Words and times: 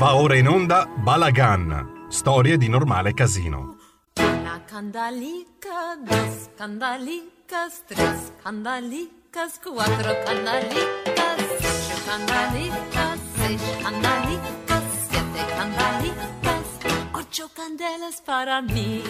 Va 0.00 0.14
ora 0.14 0.34
in 0.34 0.48
onda 0.48 0.88
Balagan, 0.96 2.06
storie 2.08 2.56
di 2.56 2.70
normale 2.70 3.12
casino. 3.12 3.76
Una 4.16 4.64
candalica, 4.64 5.94
dos 6.02 6.48
candalicas, 6.56 7.84
tres 7.84 8.32
candalicas, 8.42 9.60
cuatro 9.62 10.16
candalicas, 10.24 11.36
cinco 11.58 12.00
candalicas, 12.06 13.18
seis 13.36 13.60
candalicas, 13.82 14.84
siete 15.10 15.42
candalicas, 15.58 16.64
ocho 17.12 17.50
candelas 17.52 18.22
para 18.22 18.62
mí. 18.62 19.02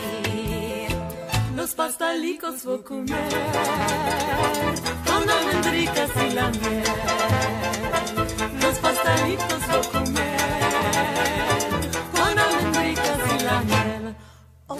Los 1.54 1.72
pastalicos 1.76 2.64
voy 2.64 2.80
a 2.80 2.82
comer 2.82 3.32
con 5.06 5.30
almendricas 5.30 6.10
y 6.16 6.30
la 6.34 6.48
miel. 6.48 6.82
Los 8.60 8.76
pastelitos 8.78 9.66
voy 9.68 9.78
a 9.78 9.90
comer 9.92 10.29
con 12.14 12.38
almendricas 12.38 13.18
y 13.34 13.44
la. 13.44 13.56
Oh. 14.68 14.78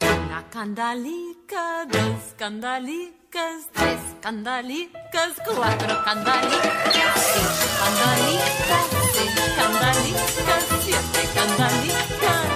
Una 0.00 0.40
candalica, 0.50 1.86
dos 1.86 2.34
candalicas, 2.36 3.68
tres 3.72 4.00
candalicas, 4.20 5.32
cuatro 5.44 6.04
candalicas, 6.04 7.16
cinco 7.32 7.66
candalicas, 7.80 8.86
seis 9.12 9.34
candalicas, 9.56 10.62
siete 10.82 11.22
candalicas, 11.34 12.46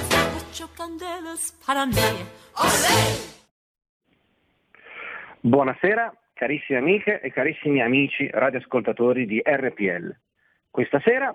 ocho 0.51 0.67
candelas 0.77 1.43
para 1.67 1.87
mí. 1.87 1.95
¡Olé! 2.57 2.99
Buonasera 5.43 6.13
carissime 6.39 6.79
amiche 6.79 7.21
e 7.21 7.33
carissimi 7.33 7.83
amici 7.83 8.31
radioascoltatori 8.33 9.27
di 9.27 9.43
RPL. 9.45 10.17
Questa 10.71 11.01
sera 11.01 11.35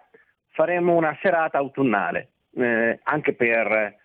faremo 0.52 0.96
una 0.96 1.18
serata 1.22 1.58
autunnale, 1.58 2.30
eh, 2.56 3.00
anche 3.04 3.34
per 3.34 3.98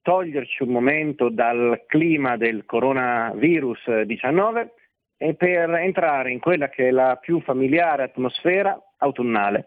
toglierci 0.00 0.62
un 0.62 0.70
momento 0.70 1.28
dal 1.28 1.84
clima 1.86 2.38
del 2.38 2.64
coronavirus 2.64 4.00
19 4.04 4.72
e 5.18 5.34
per 5.34 5.74
entrare 5.74 6.30
in 6.32 6.40
quella 6.40 6.70
che 6.70 6.88
è 6.88 6.90
la 6.90 7.16
più 7.20 7.42
familiare 7.42 8.04
atmosfera 8.04 8.80
autunnale, 8.96 9.66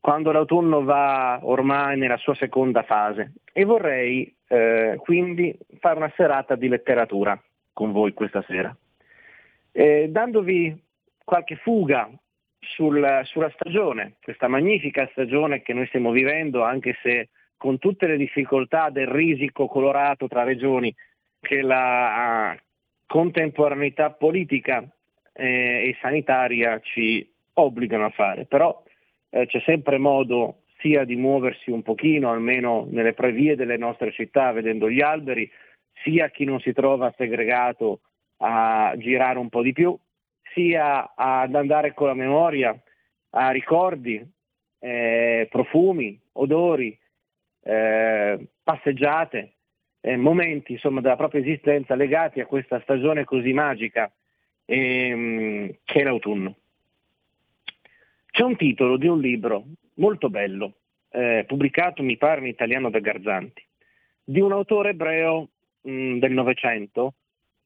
quando 0.00 0.32
l'autunno 0.32 0.82
va 0.82 1.40
ormai 1.42 1.98
nella 1.98 2.16
sua 2.16 2.34
seconda 2.36 2.84
fase. 2.84 3.34
E 3.52 3.64
vorrei 3.64 4.34
eh, 4.48 4.98
quindi 4.98 5.56
fare 5.78 5.98
una 5.98 6.12
serata 6.16 6.56
di 6.56 6.68
letteratura 6.68 7.38
con 7.74 7.92
voi 7.92 8.14
questa 8.14 8.42
sera 8.48 8.74
eh, 9.76 10.08
dandovi 10.08 10.74
qualche 11.22 11.56
fuga 11.56 12.10
sul, 12.58 13.20
sulla 13.24 13.50
stagione, 13.50 14.14
questa 14.22 14.48
magnifica 14.48 15.06
stagione 15.12 15.60
che 15.60 15.74
noi 15.74 15.86
stiamo 15.88 16.12
vivendo, 16.12 16.62
anche 16.62 16.96
se 17.02 17.28
con 17.58 17.78
tutte 17.78 18.06
le 18.06 18.16
difficoltà 18.16 18.88
del 18.88 19.06
risico 19.06 19.66
colorato 19.66 20.28
tra 20.28 20.44
regioni 20.44 20.94
che 21.40 21.60
la 21.60 22.54
uh, 22.54 22.58
contemporaneità 23.06 24.12
politica 24.12 24.82
eh, 25.34 25.88
e 25.88 25.96
sanitaria 26.00 26.80
ci 26.80 27.30
obbligano 27.52 28.06
a 28.06 28.10
fare. 28.10 28.46
Però 28.46 28.82
eh, 29.28 29.44
c'è 29.46 29.60
sempre 29.60 29.98
modo 29.98 30.62
sia 30.78 31.04
di 31.04 31.16
muoversi 31.16 31.70
un 31.70 31.82
pochino, 31.82 32.30
almeno 32.30 32.86
nelle 32.90 33.12
previe 33.12 33.56
delle 33.56 33.76
nostre 33.76 34.10
città, 34.12 34.52
vedendo 34.52 34.90
gli 34.90 35.02
alberi, 35.02 35.50
sia 36.02 36.30
chi 36.30 36.44
non 36.44 36.60
si 36.60 36.72
trova 36.72 37.12
segregato 37.16 38.00
a 38.38 38.94
girare 38.96 39.38
un 39.38 39.48
po' 39.48 39.62
di 39.62 39.72
più, 39.72 39.96
sia 40.52 41.12
ad 41.14 41.54
andare 41.54 41.94
con 41.94 42.08
la 42.08 42.14
memoria 42.14 42.78
a 43.30 43.50
ricordi, 43.50 44.24
eh, 44.78 45.46
profumi, 45.50 46.18
odori, 46.32 46.98
eh, 47.62 48.46
passeggiate, 48.62 49.52
eh, 50.00 50.16
momenti 50.16 50.72
insomma, 50.72 51.00
della 51.00 51.16
propria 51.16 51.40
esistenza 51.40 51.94
legati 51.94 52.40
a 52.40 52.46
questa 52.46 52.80
stagione 52.80 53.24
così 53.24 53.52
magica 53.52 54.10
ehm, 54.64 55.78
che 55.84 56.00
è 56.00 56.04
l'autunno. 56.04 56.56
C'è 58.30 58.42
un 58.42 58.56
titolo 58.56 58.96
di 58.96 59.08
un 59.08 59.20
libro 59.20 59.64
molto 59.94 60.28
bello, 60.28 60.74
eh, 61.10 61.44
pubblicato 61.46 62.02
mi 62.02 62.16
pare 62.16 62.40
in 62.40 62.46
italiano 62.46 62.90
da 62.90 62.98
Garzanti, 62.98 63.64
di 64.22 64.40
un 64.40 64.52
autore 64.52 64.90
ebreo 64.90 65.48
mh, 65.80 66.18
del 66.18 66.32
Novecento 66.32 67.14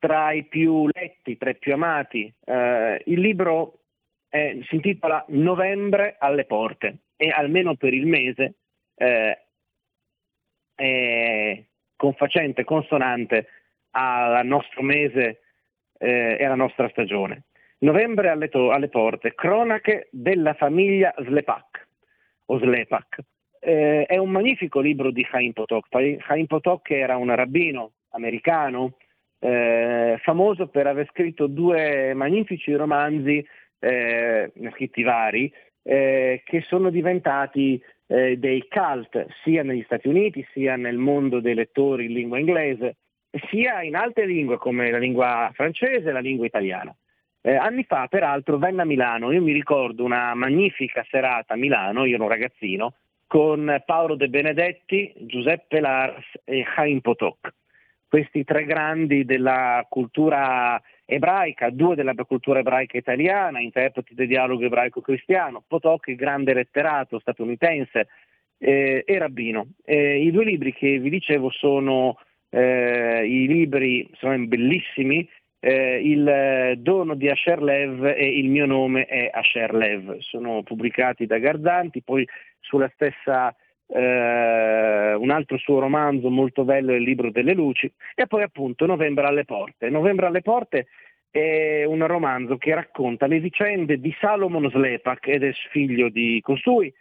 tra 0.00 0.32
i 0.32 0.44
più 0.44 0.88
letti, 0.88 1.36
tra 1.36 1.50
i 1.50 1.56
più 1.56 1.72
amati. 1.74 2.32
Eh, 2.44 3.02
il 3.06 3.20
libro 3.20 3.80
è, 4.28 4.58
si 4.66 4.74
intitola 4.76 5.24
Novembre 5.28 6.16
alle 6.18 6.46
porte 6.46 6.98
e 7.16 7.28
almeno 7.28 7.76
per 7.76 7.92
il 7.92 8.06
mese 8.06 8.54
eh, 8.96 9.38
è 10.74 11.64
confacente, 11.94 12.64
consonante 12.64 13.46
al 13.90 14.46
nostro 14.46 14.82
mese 14.82 15.42
eh, 15.98 16.36
e 16.40 16.44
alla 16.44 16.54
nostra 16.54 16.88
stagione. 16.88 17.44
Novembre 17.80 18.30
alle, 18.30 18.48
to- 18.48 18.70
alle, 18.70 18.88
porte, 18.88 19.34
cronache 19.34 20.08
della 20.10 20.54
famiglia 20.54 21.14
Slepak 21.18 21.88
o 22.46 22.58
Slepak. 22.58 23.18
Eh, 23.58 24.06
è 24.06 24.16
un 24.16 24.30
magnifico 24.30 24.80
libro 24.80 25.10
di 25.10 25.24
Chaim 25.24 25.52
Potok. 25.52 25.88
Chaim 26.20 26.46
Potok 26.46 26.90
era 26.90 27.18
un 27.18 27.34
rabbino 27.34 27.92
americano 28.10 28.96
eh, 29.40 30.18
famoso 30.22 30.68
per 30.68 30.86
aver 30.86 31.08
scritto 31.10 31.46
due 31.46 32.14
magnifici 32.14 32.72
romanzi, 32.74 33.44
eh, 33.78 34.52
scritti 34.72 35.02
vari, 35.02 35.52
eh, 35.82 36.42
che 36.44 36.60
sono 36.68 36.90
diventati 36.90 37.82
eh, 38.06 38.36
dei 38.36 38.66
cult 38.68 39.26
sia 39.42 39.62
negli 39.62 39.82
Stati 39.84 40.08
Uniti 40.08 40.46
sia 40.52 40.76
nel 40.76 40.98
mondo 40.98 41.40
dei 41.40 41.54
lettori 41.54 42.04
in 42.04 42.12
lingua 42.12 42.38
inglese, 42.38 42.96
sia 43.48 43.82
in 43.82 43.96
altre 43.96 44.26
lingue 44.26 44.58
come 44.58 44.90
la 44.90 44.98
lingua 44.98 45.50
francese 45.54 46.08
e 46.08 46.12
la 46.12 46.20
lingua 46.20 46.46
italiana. 46.46 46.94
Eh, 47.42 47.54
anni 47.54 47.84
fa, 47.84 48.06
peraltro, 48.08 48.58
venne 48.58 48.82
a 48.82 48.84
Milano, 48.84 49.32
io 49.32 49.40
mi 49.40 49.52
ricordo 49.52 50.04
una 50.04 50.34
magnifica 50.34 51.06
serata 51.08 51.54
a 51.54 51.56
Milano, 51.56 52.04
io 52.04 52.16
ero 52.16 52.24
un 52.24 52.28
ragazzino, 52.28 52.96
con 53.26 53.82
Paolo 53.86 54.16
De 54.16 54.28
Benedetti, 54.28 55.14
Giuseppe 55.20 55.80
Lars 55.80 56.26
e 56.44 56.62
Chaim 56.64 57.00
Potok 57.00 57.54
questi 58.10 58.42
tre 58.42 58.64
grandi 58.64 59.24
della 59.24 59.86
cultura 59.88 60.82
ebraica, 61.04 61.70
due 61.70 61.94
della 61.94 62.12
cultura 62.26 62.58
ebraica 62.58 62.98
italiana, 62.98 63.60
interpreti 63.60 64.14
del 64.16 64.26
dialogo 64.26 64.64
ebraico-cristiano, 64.64 65.62
Potok, 65.64 66.08
il 66.08 66.16
grande 66.16 66.52
letterato 66.52 67.20
statunitense, 67.20 68.08
eh, 68.58 69.04
e 69.06 69.18
Rabbino. 69.18 69.74
Eh, 69.84 70.24
I 70.24 70.30
due 70.32 70.44
libri 70.44 70.74
che 70.74 70.98
vi 70.98 71.08
dicevo 71.08 71.50
sono 71.50 72.18
eh, 72.50 73.24
i 73.24 73.46
libri, 73.46 74.10
sono 74.14 74.36
bellissimi, 74.44 75.26
eh, 75.60 76.00
Il 76.02 76.78
dono 76.78 77.14
di 77.14 77.28
Asher 77.28 77.62
Lev 77.62 78.04
e 78.06 78.38
Il 78.38 78.48
mio 78.48 78.66
nome 78.66 79.04
è 79.04 79.30
Asher 79.32 79.72
Lev, 79.72 80.18
sono 80.18 80.64
pubblicati 80.64 81.26
da 81.26 81.38
Garzanti, 81.38 82.02
poi 82.02 82.26
sulla 82.58 82.90
stessa 82.92 83.54
eh, 83.92 85.14
un 85.14 85.30
altro 85.30 85.58
suo 85.58 85.80
romanzo 85.80 86.30
molto 86.30 86.64
bello 86.64 86.94
Il 86.94 87.02
libro 87.02 87.30
delle 87.30 87.54
luci 87.54 87.92
e 88.14 88.26
poi 88.26 88.42
appunto 88.42 88.86
Novembre 88.86 89.26
alle 89.26 89.44
porte. 89.44 89.90
Novembre 89.90 90.26
alle 90.26 90.42
porte 90.42 90.86
è 91.30 91.84
un 91.84 92.06
romanzo 92.06 92.56
che 92.56 92.74
racconta 92.74 93.26
le 93.26 93.38
vicende 93.38 94.00
di 94.00 94.14
Salomon 94.20 94.68
Slepak 94.70 95.28
ed 95.28 95.44
è 95.44 95.52
figlio 95.70 96.08
di 96.08 96.40
costui, 96.42 96.92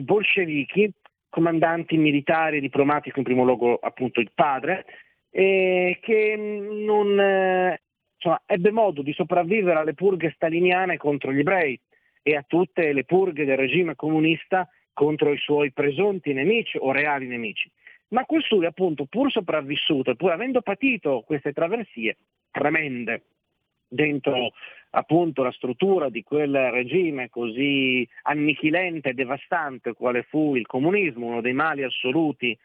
bolscevichi, 0.00 0.92
comandanti 1.28 1.96
militari 1.96 2.56
e 2.56 2.60
diplomatici, 2.60 3.18
in 3.18 3.24
primo 3.24 3.44
luogo 3.44 3.78
appunto 3.80 4.20
il 4.20 4.32
padre, 4.34 4.84
e 5.30 5.98
che 6.02 6.36
non, 6.36 7.10
insomma, 8.14 8.42
ebbe 8.46 8.70
modo 8.72 9.02
di 9.02 9.12
sopravvivere 9.12 9.78
alle 9.78 9.94
purghe 9.94 10.32
staliniane 10.34 10.96
contro 10.96 11.32
gli 11.32 11.38
ebrei 11.38 11.80
e 12.22 12.34
a 12.34 12.44
tutte 12.46 12.92
le 12.92 13.04
purghe 13.04 13.44
del 13.44 13.56
regime 13.56 13.94
comunista 13.94 14.68
contro 14.92 15.32
i 15.32 15.38
suoi 15.38 15.72
presunti 15.72 16.32
nemici 16.32 16.78
o 16.80 16.92
reali 16.92 17.26
nemici. 17.26 17.70
Ma 18.08 18.26
costui 18.26 18.66
appunto 18.66 19.06
pur 19.06 19.30
sopravvissuto, 19.30 20.14
pur 20.16 20.32
avendo 20.32 20.62
patito 20.62 21.22
queste 21.24 21.52
traversie 21.52 22.16
tremende 22.50 23.22
dentro 23.86 24.52
appunto 24.90 25.42
la 25.42 25.52
struttura 25.52 26.08
di 26.08 26.22
quel 26.22 26.70
regime 26.70 27.28
così 27.28 28.06
annichilente 28.22 29.10
e 29.10 29.14
devastante 29.14 29.92
quale 29.92 30.22
fu 30.22 30.56
il 30.56 30.66
comunismo, 30.66 31.26
uno 31.26 31.40
dei 31.40 31.52
mali 31.52 31.82
assoluti 31.82 32.56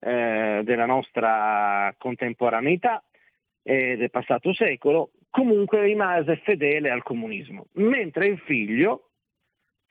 eh, 0.00 0.60
della 0.64 0.86
nostra 0.86 1.94
contemporaneità 1.98 3.02
e 3.62 3.96
del 3.96 4.10
passato 4.10 4.52
secolo, 4.52 5.10
comunque 5.30 5.82
rimase 5.82 6.36
fedele 6.36 6.90
al 6.90 7.02
comunismo, 7.02 7.66
mentre 7.74 8.26
il 8.26 8.38
figlio, 8.38 9.09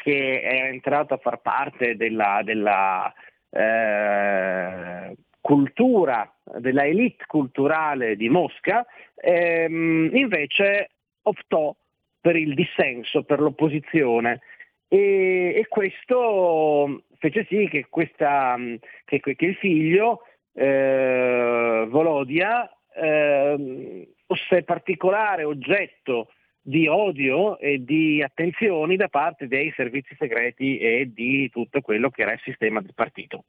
che 0.01 0.41
è 0.41 0.63
entrato 0.67 1.13
a 1.13 1.17
far 1.17 1.41
parte 1.41 1.97
della, 1.97 2.39
della 2.41 3.13
eh, 3.49 5.13
cultura, 5.41 6.33
della 6.57 6.85
elite 6.85 7.25
culturale 7.27 8.15
di 8.15 8.29
Mosca, 8.29 8.85
ehm, 9.15 10.09
invece 10.13 10.91
optò 11.23 11.75
per 12.21 12.37
il 12.37 12.53
dissenso, 12.53 13.23
per 13.23 13.41
l'opposizione. 13.41 14.39
E, 14.87 15.53
e 15.53 15.67
questo 15.67 17.03
fece 17.17 17.45
sì 17.49 17.67
che, 17.67 17.87
questa, 17.89 18.55
che, 19.03 19.19
che 19.19 19.35
il 19.45 19.55
figlio, 19.55 20.21
eh, 20.53 21.85
Volodia, 21.89 22.71
eh, 22.95 24.07
fosse 24.25 24.63
particolare 24.63 25.43
oggetto 25.43 26.29
di 26.69 26.87
odio 26.87 27.57
e 27.57 27.83
di 27.83 28.21
attenzioni 28.21 28.95
da 28.95 29.07
parte 29.07 29.47
dei 29.47 29.73
servizi 29.75 30.15
segreti 30.19 30.77
e 30.77 31.11
di 31.11 31.49
tutto 31.49 31.81
quello 31.81 32.11
che 32.11 32.21
era 32.21 32.33
il 32.33 32.41
sistema 32.43 32.79
del 32.79 32.93
partito. 32.93 33.45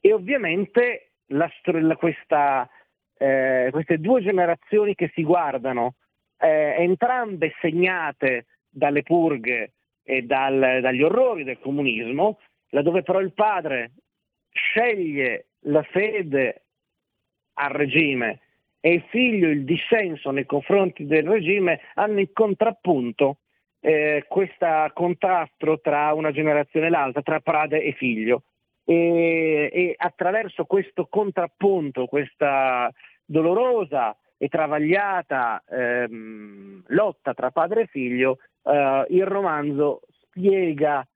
E 0.00 0.12
ovviamente 0.12 1.10
la, 1.26 1.50
questa, 1.98 2.70
eh, 3.18 3.66
queste 3.72 3.98
due 3.98 4.22
generazioni 4.22 4.94
che 4.94 5.10
si 5.12 5.24
guardano, 5.24 5.94
eh, 6.38 6.76
entrambe 6.78 7.52
segnate 7.60 8.46
dalle 8.68 9.02
purghe 9.02 9.72
e 10.04 10.22
dal, 10.22 10.78
dagli 10.80 11.02
orrori 11.02 11.42
del 11.42 11.58
comunismo, 11.58 12.38
laddove 12.68 13.02
però 13.02 13.18
il 13.18 13.32
padre 13.32 13.90
sceglie 14.52 15.46
la 15.62 15.82
fede 15.82 16.62
al 17.54 17.70
regime 17.70 18.38
e 18.84 18.94
il 18.94 19.04
figlio 19.10 19.48
il 19.48 19.64
dissenso 19.64 20.32
nei 20.32 20.44
confronti 20.44 21.06
del 21.06 21.24
regime, 21.24 21.82
hanno 21.94 22.18
in 22.18 22.32
contrappunto 22.32 23.36
eh, 23.78 24.24
questo 24.26 24.66
contrasto 24.92 25.78
tra 25.80 26.12
una 26.14 26.32
generazione 26.32 26.86
e 26.86 26.90
l'altra, 26.90 27.22
tra 27.22 27.38
padre 27.38 27.84
e 27.84 27.92
figlio. 27.92 28.42
E, 28.84 29.70
e 29.72 29.94
attraverso 29.96 30.64
questo 30.64 31.06
contrappunto, 31.08 32.06
questa 32.06 32.90
dolorosa 33.24 34.16
e 34.36 34.48
travagliata 34.48 35.62
ehm, 35.70 36.82
lotta 36.88 37.34
tra 37.34 37.52
padre 37.52 37.82
e 37.82 37.86
figlio, 37.86 38.38
eh, 38.64 39.06
il 39.10 39.26
romanzo 39.26 40.00
spiega 40.22 41.06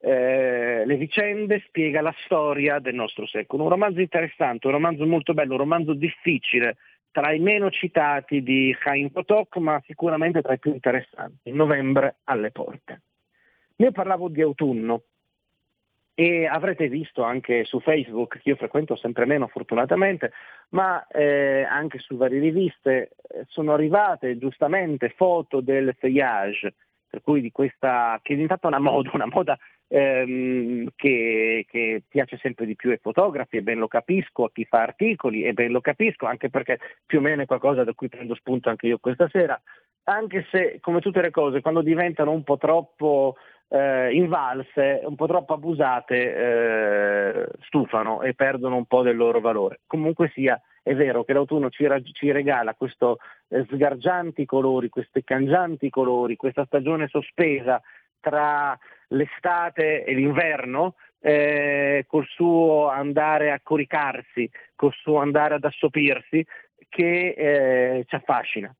eh, 0.00 0.84
le 0.84 0.96
vicende, 0.96 1.62
spiega 1.66 2.00
la 2.00 2.14
storia 2.24 2.80
del 2.80 2.94
nostro 2.94 3.26
secolo. 3.26 3.62
Un 3.62 3.70
romanzo 3.70 4.00
interessante, 4.00 4.66
un 4.66 4.72
romanzo 4.72 5.06
molto 5.06 5.34
bello, 5.34 5.52
un 5.52 5.58
romanzo 5.58 5.94
difficile, 5.94 6.76
tra 7.16 7.32
i 7.32 7.38
meno 7.38 7.70
citati 7.70 8.42
di 8.42 8.76
Chaim 8.78 9.08
Potok, 9.08 9.56
ma 9.56 9.82
sicuramente 9.86 10.42
tra 10.42 10.52
i 10.52 10.58
più 10.58 10.74
interessanti. 10.74 11.50
Novembre 11.50 12.16
alle 12.24 12.50
porte. 12.50 13.00
Io 13.76 13.90
parlavo 13.90 14.28
di 14.28 14.42
autunno 14.42 15.04
e 16.12 16.44
avrete 16.44 16.88
visto 16.88 17.22
anche 17.22 17.64
su 17.64 17.80
Facebook, 17.80 18.42
che 18.42 18.50
io 18.50 18.56
frequento 18.56 18.96
sempre 18.96 19.24
meno 19.24 19.46
fortunatamente, 19.46 20.32
ma 20.70 21.06
eh, 21.06 21.62
anche 21.62 22.00
su 22.00 22.18
varie 22.18 22.38
riviste 22.38 23.12
eh, 23.28 23.44
sono 23.48 23.72
arrivate 23.72 24.36
giustamente 24.36 25.08
foto 25.16 25.62
del 25.62 25.96
feuillage, 25.98 26.74
per 27.08 27.22
cui 27.22 27.40
di 27.40 27.50
questa, 27.50 28.20
che 28.22 28.32
è 28.32 28.34
diventata 28.34 28.66
una 28.66 28.78
moda, 28.78 29.10
una 29.14 29.24
moda 29.26 29.58
ehm, 29.88 30.88
che, 30.96 31.64
che, 31.68 32.02
piace 32.08 32.38
sempre 32.38 32.66
di 32.66 32.76
più 32.76 32.90
ai 32.90 32.98
fotografi 32.98 33.56
e 33.56 33.62
ben 33.62 33.78
lo 33.78 33.88
capisco, 33.88 34.44
a 34.44 34.50
chi 34.52 34.64
fa 34.64 34.82
articoli 34.82 35.44
e 35.44 35.52
ben 35.52 35.72
lo 35.72 35.80
capisco, 35.80 36.26
anche 36.26 36.50
perché 36.50 36.78
più 37.04 37.18
o 37.18 37.22
meno 37.22 37.42
è 37.42 37.46
qualcosa 37.46 37.84
da 37.84 37.94
cui 37.94 38.08
prendo 38.08 38.34
spunto 38.34 38.68
anche 38.68 38.86
io 38.86 38.98
questa 38.98 39.28
sera, 39.30 39.60
anche 40.04 40.46
se 40.50 40.78
come 40.80 41.00
tutte 41.00 41.20
le 41.20 41.30
cose 41.30 41.60
quando 41.60 41.82
diventano 41.82 42.30
un 42.30 42.42
po' 42.42 42.58
troppo 42.58 43.36
eh, 43.68 44.14
invalse, 44.14 45.00
un 45.04 45.16
po' 45.16 45.26
troppo 45.26 45.54
abusate, 45.54 46.34
eh, 46.34 47.48
stufano 47.62 48.22
e 48.22 48.34
perdono 48.34 48.76
un 48.76 48.86
po' 48.86 49.02
del 49.02 49.16
loro 49.16 49.40
valore. 49.40 49.80
Comunque 49.86 50.30
sia, 50.32 50.60
è 50.82 50.94
vero 50.94 51.24
che 51.24 51.32
l'autunno 51.32 51.68
ci, 51.70 51.86
ci 52.12 52.30
regala 52.30 52.74
questi 52.74 53.04
eh, 53.48 53.66
sgargianti 53.70 54.44
colori, 54.44 54.88
questi 54.88 55.24
cangianti 55.24 55.90
colori, 55.90 56.36
questa 56.36 56.64
stagione 56.64 57.08
sospesa 57.08 57.82
tra 58.28 58.76
l'estate 59.08 60.02
e 60.02 60.14
l'inverno, 60.14 60.96
eh, 61.20 62.04
col 62.08 62.26
suo 62.26 62.88
andare 62.88 63.52
a 63.52 63.60
coricarsi, 63.62 64.50
col 64.74 64.92
suo 64.92 65.18
andare 65.18 65.54
ad 65.54 65.64
assopirsi, 65.64 66.44
che 66.88 67.34
eh, 67.36 68.04
ci 68.08 68.14
affascina. 68.16 68.74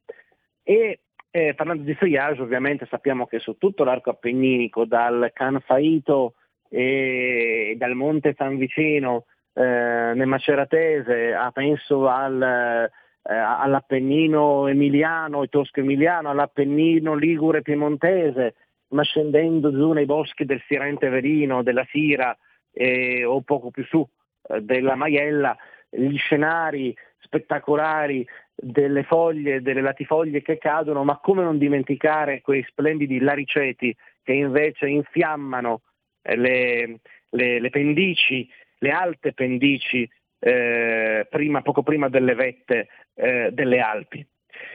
E 0.64 1.00
eh, 1.30 1.54
parlando 1.54 1.84
di 1.84 1.94
feuillage, 1.94 2.42
ovviamente 2.42 2.86
sappiamo 2.90 3.26
che 3.26 3.38
su 3.38 3.56
tutto 3.56 3.84
l'arco 3.84 4.10
appenninico, 4.10 4.84
dal 4.84 5.30
Canfaito 5.32 6.34
e 6.68 7.76
dal 7.78 7.94
Monte 7.94 8.34
San 8.36 8.56
Vicino 8.56 9.26
eh, 9.54 9.62
nel 9.62 10.26
Maceratese, 10.26 11.34
a, 11.34 11.52
penso 11.52 12.08
al, 12.08 12.42
eh, 12.42 12.90
all'Appennino 13.22 14.66
emiliano 14.66 15.44
e 15.44 15.48
tosco-emiliano, 15.48 16.30
all'Appennino 16.30 17.14
ligure 17.14 17.62
piemontese, 17.62 18.54
ma 18.88 19.02
scendendo 19.02 19.72
giù 19.72 19.92
nei 19.92 20.04
boschi 20.04 20.44
del 20.44 20.62
Sirente 20.66 21.08
Verino, 21.08 21.62
della 21.62 21.86
Sira 21.90 22.36
eh, 22.72 23.24
o 23.24 23.40
poco 23.42 23.70
più 23.70 23.84
su 23.84 24.06
eh, 24.48 24.60
della 24.60 24.94
Maiella, 24.94 25.56
gli 25.88 26.16
scenari 26.16 26.94
spettacolari 27.18 28.26
delle 28.54 29.02
foglie, 29.02 29.60
delle 29.60 29.80
latifoglie 29.80 30.42
che 30.42 30.58
cadono, 30.58 31.04
ma 31.04 31.18
come 31.18 31.42
non 31.42 31.58
dimenticare 31.58 32.40
quei 32.40 32.64
splendidi 32.68 33.18
lariceti 33.18 33.94
che 34.22 34.32
invece 34.32 34.88
infiammano 34.88 35.82
eh, 36.22 36.36
le, 36.36 37.00
le, 37.30 37.60
le 37.60 37.70
pendici, 37.70 38.48
le 38.78 38.90
alte 38.90 39.32
pendici 39.32 40.08
eh, 40.38 41.26
prima, 41.28 41.62
poco 41.62 41.82
prima 41.82 42.08
delle 42.08 42.34
vette 42.34 42.88
eh, 43.14 43.50
delle 43.52 43.80
Alpi. 43.80 44.26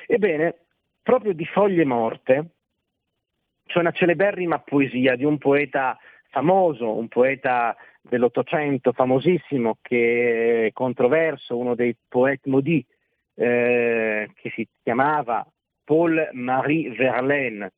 Ebbene, 0.08 0.56
proprio 1.02 1.34
di 1.34 1.46
foglie 1.46 1.86
morte 1.86 2.46
c'è 3.72 3.80
una 3.80 3.92
celeberrima 3.92 4.60
poesia 4.60 5.16
di 5.16 5.24
un 5.24 5.38
poeta 5.38 5.98
famoso, 6.30 6.94
un 6.94 7.08
poeta 7.08 7.76
dell'Ottocento 8.02 8.92
famosissimo 8.92 9.78
che 9.82 10.68
è 10.68 10.72
controverso, 10.74 11.58
uno 11.58 11.74
dei 11.74 11.96
poeti 12.08 12.50
maudits, 12.50 12.90
eh, 13.36 14.30
che 14.36 14.52
si 14.54 14.68
chiamava 14.84 15.46
Paul-Marie 15.86 16.92
Verlaine, 16.92 17.72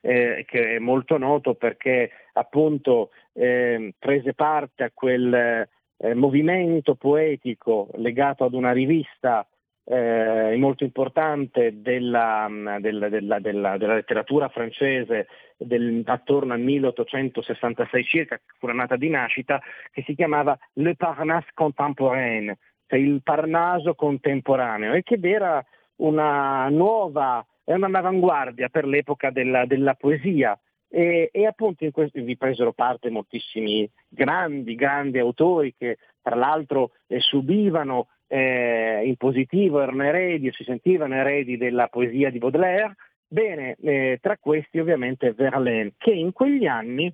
eh, 0.00 0.44
che 0.46 0.76
è 0.76 0.78
molto 0.78 1.18
noto 1.18 1.54
perché 1.54 2.10
appunto 2.32 3.10
eh, 3.34 3.92
prese 3.98 4.32
parte 4.32 4.84
a 4.84 4.90
quel 4.92 5.68
eh, 5.98 6.14
movimento 6.14 6.94
poetico 6.94 7.88
legato 7.94 8.44
ad 8.44 8.54
una 8.54 8.72
rivista 8.72 9.46
eh, 9.88 10.56
molto 10.56 10.82
importante 10.82 11.80
della, 11.80 12.48
della, 12.80 13.08
della, 13.08 13.38
della, 13.38 13.76
letteratura 13.76 14.48
francese 14.48 15.28
del, 15.56 16.02
attorno 16.06 16.54
al 16.54 16.60
1866 16.60 18.04
circa, 18.04 18.40
fu 18.58 18.66
la 18.66 18.72
nata 18.72 18.96
di 18.96 19.08
nascita, 19.08 19.60
che 19.92 20.02
si 20.04 20.16
chiamava 20.16 20.58
Le 20.74 20.96
Parnasse 20.96 21.50
Contemporain, 21.54 22.52
cioè 22.88 22.98
il 22.98 23.22
Parnaso 23.22 23.94
contemporaneo, 23.94 24.92
e 24.92 25.02
che 25.02 25.18
era 25.22 25.64
una 25.96 26.68
nuova, 26.68 27.44
un'avanguardia 27.64 28.68
per 28.68 28.86
l'epoca 28.86 29.30
della, 29.30 29.66
della 29.66 29.94
poesia. 29.94 30.58
E, 30.88 31.30
e, 31.32 31.46
appunto 31.46 31.84
in 31.84 31.90
questo 31.90 32.20
vi 32.22 32.36
presero 32.36 32.72
parte 32.72 33.10
moltissimi 33.10 33.88
grandi, 34.08 34.74
grandi 34.76 35.18
autori 35.18 35.74
che 35.76 35.98
tra 36.22 36.36
l'altro 36.36 36.92
eh, 37.08 37.18
subivano 37.20 38.08
eh, 38.28 39.02
in 39.04 39.16
positivo 39.16 39.80
erano 39.80 40.04
eredi 40.04 40.52
si 40.52 40.64
sentivano 40.64 41.14
eredi 41.14 41.56
della 41.56 41.88
poesia 41.88 42.30
di 42.30 42.38
Baudelaire, 42.38 42.96
bene, 43.26 43.76
eh, 43.82 44.18
tra 44.20 44.36
questi 44.38 44.78
ovviamente 44.78 45.32
Verlaine, 45.32 45.92
che 45.96 46.12
in 46.12 46.32
quegli 46.32 46.66
anni 46.66 47.12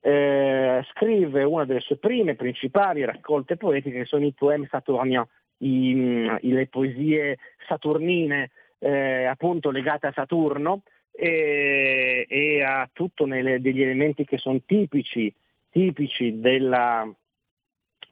eh, 0.00 0.82
scrive 0.92 1.44
una 1.44 1.64
delle 1.64 1.80
sue 1.80 1.96
prime 1.96 2.34
principali 2.34 3.04
raccolte 3.04 3.56
poetiche 3.56 3.98
che 3.98 4.04
sono 4.04 4.24
i 4.24 4.32
poemi 4.32 4.66
saturniens, 4.70 5.26
i, 5.58 6.38
le 6.40 6.66
poesie 6.66 7.38
saturnine 7.66 8.50
eh, 8.78 9.24
appunto 9.24 9.70
legate 9.70 10.08
a 10.08 10.12
Saturno 10.12 10.82
e, 11.10 12.26
e 12.28 12.62
a 12.62 12.88
tutti 12.92 13.24
degli 13.24 13.82
elementi 13.82 14.24
che 14.24 14.36
sono 14.36 14.60
tipici, 14.66 15.32
tipici 15.70 16.40
della, 16.40 17.08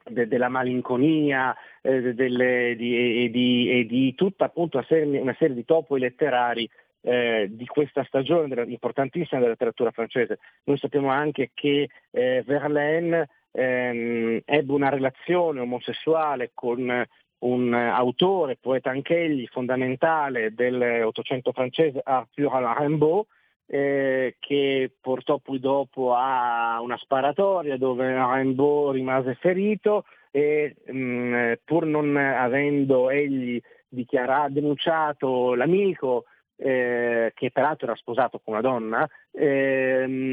de, 0.05 0.27
della 0.27 0.49
malinconia 0.49 1.55
eh, 1.83 2.13
delle, 2.13 2.75
di, 2.77 3.25
e, 3.25 3.29
di, 3.29 3.69
e, 3.69 3.85
di, 3.85 4.15
tutta 4.15 4.45
appunto 4.45 4.77
una 4.77 4.85
serie, 4.87 5.19
una 5.19 5.35
serie 5.37 5.53
di 5.53 5.65
topoi 5.65 5.99
letterari 5.99 6.67
eh, 7.01 7.47
di 7.51 7.65
questa 7.65 8.03
stagione 8.05 8.47
della, 8.47 8.63
importantissima 8.63 9.39
della 9.39 9.51
letteratura 9.51 9.91
francese. 9.91 10.39
Noi 10.63 10.77
sappiamo 10.77 11.09
anche 11.09 11.51
che 11.53 11.89
eh, 12.11 12.43
Verlaine 12.45 13.27
ehm, 13.51 14.41
ebbe 14.45 14.71
una 14.71 14.89
relazione 14.89 15.59
omosessuale 15.59 16.51
con 16.53 17.05
un 17.39 17.73
autore, 17.73 18.57
poeta 18.59 18.89
anch'egli, 18.89 19.45
fondamentale 19.47 20.53
dell'Ottocento 20.53 21.51
francese, 21.51 21.99
Arthur 22.01 22.77
Rimbaud, 22.79 23.25
eh, 23.65 24.37
che 24.39 24.89
portò 25.01 25.39
poi 25.39 25.59
dopo 25.59 26.13
a 26.13 26.79
una 26.81 26.95
sparatoria 26.95 27.75
dove 27.75 28.13
Rimbaud 28.13 28.93
rimase 28.93 29.35
ferito 29.35 30.05
e 30.35 30.75
mh, 30.87 30.97
mm, 30.97 31.53
pur 31.63 31.85
non 31.85 32.17
avendo 32.17 33.11
egli 33.11 33.61
dichiarato, 33.87 34.53
denunciato 34.53 35.53
l'amico, 35.53 36.25
eh, 36.55 37.31
che 37.35 37.51
peraltro 37.51 37.85
era 37.85 37.95
sposato 37.95 38.39
con 38.43 38.53
una 38.53 38.61
donna, 38.63 39.07
ehm, 39.31 40.23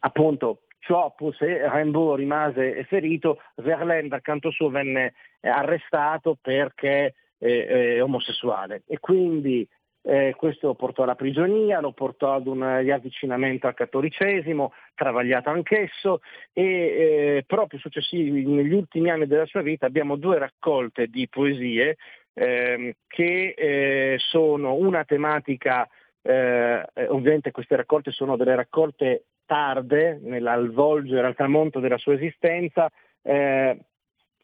appunto 0.00 0.64
ciò 0.80 1.14
se 1.38 1.66
Rimbaud 1.66 2.18
rimase 2.18 2.84
ferito, 2.84 3.38
Verlaine 3.54 4.08
dal 4.08 4.20
canto 4.20 4.50
suo 4.50 4.68
venne 4.68 5.14
arrestato 5.40 6.36
perché 6.38 7.14
eh, 7.38 8.00
omosessuale. 8.02 8.82
E 8.86 8.98
quindi 8.98 9.66
eh, 10.06 10.34
questo 10.36 10.74
portò 10.74 11.02
alla 11.02 11.14
prigionia, 11.14 11.80
lo 11.80 11.92
portò 11.92 12.34
ad 12.34 12.46
un 12.46 12.78
riavvicinamento 12.80 13.66
al 13.66 13.74
cattolicesimo, 13.74 14.72
travagliato 14.94 15.48
anch'esso 15.48 16.20
e 16.52 16.62
eh, 16.62 17.44
proprio 17.46 17.80
successivi, 17.80 18.46
negli 18.46 18.74
ultimi 18.74 19.10
anni 19.10 19.26
della 19.26 19.46
sua 19.46 19.62
vita 19.62 19.86
abbiamo 19.86 20.16
due 20.16 20.38
raccolte 20.38 21.06
di 21.06 21.26
poesie 21.28 21.96
eh, 22.34 22.96
che 23.06 23.54
eh, 23.56 24.16
sono 24.18 24.74
una 24.74 25.04
tematica, 25.04 25.88
eh, 26.20 26.84
ovviamente 27.08 27.50
queste 27.50 27.76
raccolte 27.76 28.10
sono 28.10 28.36
delle 28.36 28.56
raccolte 28.56 29.24
tarde, 29.46 30.20
al 30.44 30.70
volgere, 30.70 31.26
al 31.26 31.34
tramonto 31.34 31.80
della 31.80 31.98
sua 31.98 32.14
esistenza, 32.14 32.90
eh, 33.22 33.78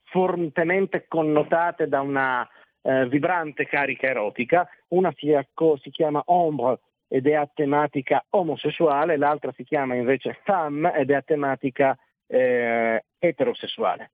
fortemente 0.04 1.04
connotate 1.06 1.86
da 1.86 2.00
una 2.00 2.48
eh, 2.82 3.06
vibrante 3.08 3.66
carica 3.66 4.08
erotica, 4.08 4.68
una 4.88 5.12
si, 5.16 5.36
si, 5.80 5.90
chiama 5.90 6.22
Ombre 6.26 6.80
ed 7.08 7.26
è 7.26 7.34
a 7.34 7.48
tematica 7.52 8.24
omosessuale, 8.30 9.16
l'altra 9.16 9.52
si 9.52 9.64
chiama 9.64 9.94
invece 9.94 10.38
Femme 10.44 10.94
ed 10.94 11.10
è 11.10 11.14
a 11.14 11.22
tematica 11.22 11.98
eh, 12.26 13.04
eterosessuale. 13.18 14.12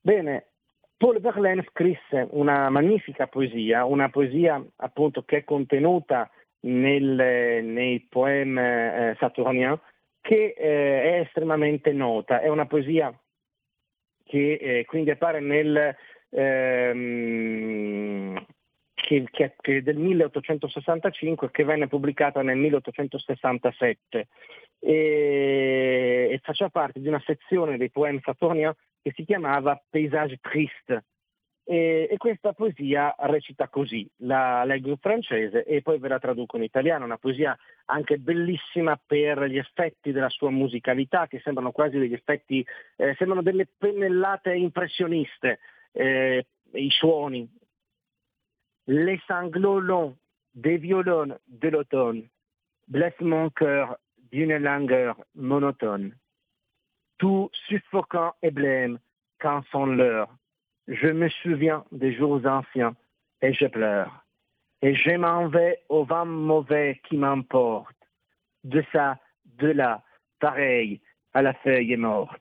Bene, 0.00 0.46
Paul 0.96 1.20
Verlaine 1.20 1.64
scrisse 1.70 2.26
una 2.30 2.68
magnifica 2.70 3.28
poesia, 3.28 3.84
una 3.84 4.08
poesia 4.08 4.62
appunto 4.76 5.22
che 5.22 5.38
è 5.38 5.44
contenuta 5.44 6.28
nel, 6.60 7.62
nei 7.64 8.00
poemi 8.08 8.60
eh, 8.60 9.16
saturnien, 9.20 9.78
che 10.20 10.54
eh, 10.58 11.02
è 11.02 11.20
estremamente 11.20 11.92
nota, 11.92 12.40
è 12.40 12.48
una 12.48 12.66
poesia 12.66 13.16
che 14.24 14.58
eh, 14.60 14.84
quindi 14.84 15.10
appare 15.10 15.40
nel, 15.40 15.96
ehm, 16.30 18.18
che, 18.94 19.24
che, 19.30 19.54
che 19.60 19.82
del 19.82 19.96
1865 19.96 21.50
che 21.50 21.64
venne 21.64 21.86
pubblicata 21.86 22.42
nel 22.42 22.56
1867 22.56 24.28
e, 24.80 26.28
e 26.30 26.40
faceva 26.42 26.70
parte 26.70 27.00
di 27.00 27.08
una 27.08 27.22
sezione 27.24 27.76
dei 27.76 27.90
poemi 27.90 28.20
saturnien 28.22 28.72
che 29.02 29.12
si 29.14 29.24
chiamava 29.24 29.82
Paysage 29.88 30.38
Triste. 30.40 31.04
E, 31.64 32.08
e, 32.10 32.16
questa 32.16 32.54
poesia 32.54 33.14
recita 33.18 33.68
così, 33.68 34.08
la 34.22 34.64
leggo 34.64 34.88
in 34.88 34.96
francese 34.96 35.64
e 35.64 35.82
poi 35.82 35.98
ve 35.98 36.08
la 36.08 36.18
traduco 36.18 36.56
in 36.56 36.62
italiano, 36.62 37.04
una 37.04 37.18
poesia 37.18 37.54
anche 37.86 38.16
bellissima 38.16 38.98
per 39.04 39.42
gli 39.44 39.58
effetti 39.58 40.10
della 40.10 40.30
sua 40.30 40.48
musicalità, 40.48 41.26
che 41.26 41.40
sembrano 41.40 41.70
quasi 41.70 41.98
degli 41.98 42.14
effetti, 42.14 42.64
eh, 42.96 43.14
sembrano 43.18 43.42
delle 43.42 43.68
pennellate 43.76 44.54
impressioniste, 44.54 45.58
eh, 45.98 46.42
i. 46.74 47.48
Les 48.86 49.20
sanglots 49.28 49.80
longs 49.80 50.16
des 50.54 50.78
violons 50.78 51.38
de 51.48 51.68
l'automne 51.68 52.22
blessent 52.88 53.20
mon 53.20 53.50
cœur 53.50 53.96
d'une 54.30 54.56
langueur 54.56 55.20
monotone 55.34 56.14
tout 57.18 57.50
suffocant 57.66 58.34
et 58.42 58.50
blême 58.50 58.98
quand 59.40 59.62
sont 59.70 59.86
l'heure. 59.86 60.30
Je 60.86 61.08
me 61.08 61.28
souviens 61.28 61.84
des 61.92 62.14
jours 62.14 62.40
anciens 62.46 62.96
et 63.42 63.52
je 63.52 63.66
pleure. 63.66 64.24
Et 64.80 64.94
je 64.94 65.10
m'en 65.16 65.48
vais 65.48 65.82
au 65.88 66.04
vent 66.04 66.24
mauvais 66.24 67.00
qui 67.08 67.16
m'emporte, 67.16 67.96
de 68.64 68.82
ça, 68.92 69.18
de 69.58 69.68
là, 69.68 70.02
pareil 70.40 71.00
à 71.34 71.42
la 71.42 71.52
feuille 71.54 71.96
morte. 71.96 72.40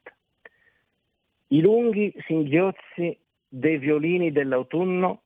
Dei 3.47 3.77
violini 3.77 4.31
dell'autunno 4.31 5.23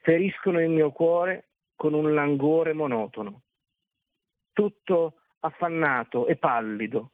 feriscono 0.00 0.60
il 0.60 0.70
mio 0.70 0.90
cuore 0.92 1.48
con 1.74 1.94
un 1.94 2.14
languore 2.14 2.72
monotono. 2.72 3.42
Tutto 4.52 5.20
affannato 5.40 6.26
e 6.26 6.36
pallido, 6.36 7.12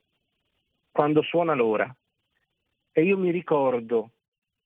quando 0.91 1.23
suona 1.23 1.55
l'ora. 1.55 1.95
E 2.93 3.03
io 3.03 3.19
mi 3.19 3.31
ricordo 3.31 4.13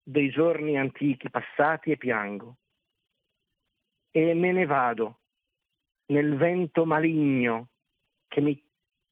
dei 0.03 0.31
giorni 0.31 0.79
antichi 0.79 1.31
passati 1.31 1.91
e 1.91 1.97
piango. 1.97 2.57
E 4.11 4.35
me 4.35 4.53
ne 4.53 4.65
vado 4.65 5.21
nel 6.07 6.37
vento 6.37 6.85
maligno 6.85 7.69
che 8.27 8.41
mi 8.41 8.63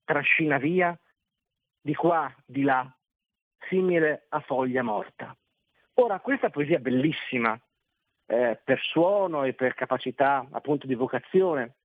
trascina 0.05 0.59
via 0.59 0.99
di 1.81 1.95
qua, 1.95 2.33
di 2.45 2.63
là, 2.63 2.91
simile 3.69 4.27
a 4.29 4.41
foglia 4.41 4.83
morta. 4.83 5.37
Ora, 5.99 6.21
questa 6.21 6.51
poesia 6.51 6.79
bellissima, 6.79 7.59
eh, 8.27 8.61
per 8.63 8.79
suono 8.81 9.45
e 9.45 9.55
per 9.55 9.73
capacità 9.73 10.47
appunto 10.51 10.87
di 10.87 10.95
vocazione, 10.95 11.77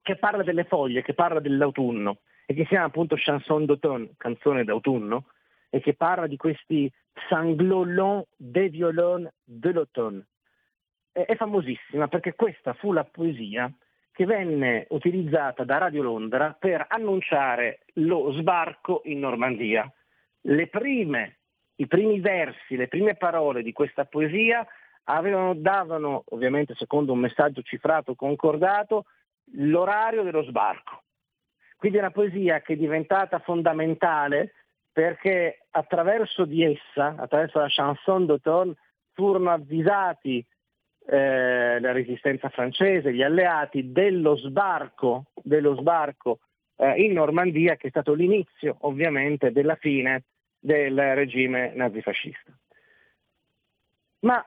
che 0.00 0.16
parla 0.16 0.42
delle 0.42 0.64
foglie, 0.64 1.02
che 1.02 1.12
parla 1.12 1.38
dell'autunno, 1.38 2.20
e 2.46 2.54
che 2.54 2.62
si 2.62 2.68
chiama 2.68 2.86
appunto 2.86 3.16
Chanson 3.18 3.66
d'automne, 3.66 4.14
canzone 4.16 4.64
d'autunno, 4.64 5.26
e 5.68 5.80
che 5.80 5.92
parla 5.92 6.26
di 6.26 6.38
questi 6.38 6.90
sanglolons 7.28 8.24
des 8.34 8.70
violons 8.70 9.28
de 9.44 9.72
l'automne. 9.72 10.26
È, 11.12 11.26
è 11.26 11.36
famosissima 11.36 12.08
perché 12.08 12.34
questa 12.34 12.72
fu 12.72 12.92
la 12.92 13.04
poesia 13.04 13.70
che 14.10 14.24
venne 14.24 14.86
utilizzata 14.90 15.64
da 15.64 15.76
Radio 15.76 16.02
Londra 16.02 16.56
per 16.58 16.86
annunciare 16.88 17.80
lo 17.94 18.32
sbarco 18.32 19.02
in 19.04 19.18
Normandia. 19.18 19.92
Le 20.40 20.66
prime, 20.68 21.37
I 21.80 21.86
primi 21.86 22.18
versi, 22.20 22.76
le 22.76 22.88
prime 22.88 23.14
parole 23.14 23.62
di 23.62 23.72
questa 23.72 24.04
poesia 24.04 24.66
avevano, 25.04 25.54
davano, 25.54 26.24
ovviamente 26.30 26.74
secondo 26.74 27.12
un 27.12 27.20
messaggio 27.20 27.62
cifrato 27.62 28.14
concordato, 28.14 29.04
l'orario 29.54 30.22
dello 30.22 30.42
sbarco. 30.42 31.02
Quindi 31.76 31.98
è 31.98 32.00
una 32.00 32.10
poesia 32.10 32.60
che 32.60 32.72
è 32.72 32.76
diventata 32.76 33.38
fondamentale 33.38 34.54
perché 34.92 35.66
attraverso 35.70 36.44
di 36.44 36.64
essa, 36.64 37.14
attraverso 37.16 37.60
la 37.60 37.68
chanson 37.68 38.26
d'automne, 38.26 38.74
furono 39.12 39.50
avvisati 39.50 40.44
eh, 41.06 41.78
la 41.78 41.92
resistenza 41.92 42.48
francese, 42.48 43.14
gli 43.14 43.22
alleati, 43.22 43.92
dello 43.92 44.36
sbarco, 44.36 45.26
dello 45.36 45.76
sbarco 45.76 46.40
eh, 46.76 47.00
in 47.04 47.12
Normandia, 47.12 47.76
che 47.76 47.86
è 47.86 47.90
stato 47.90 48.14
l'inizio 48.14 48.78
ovviamente 48.80 49.52
della 49.52 49.76
fine 49.76 50.24
del 50.58 50.96
regime 51.14 51.72
nazifascista. 51.74 52.52
Ma 54.20 54.44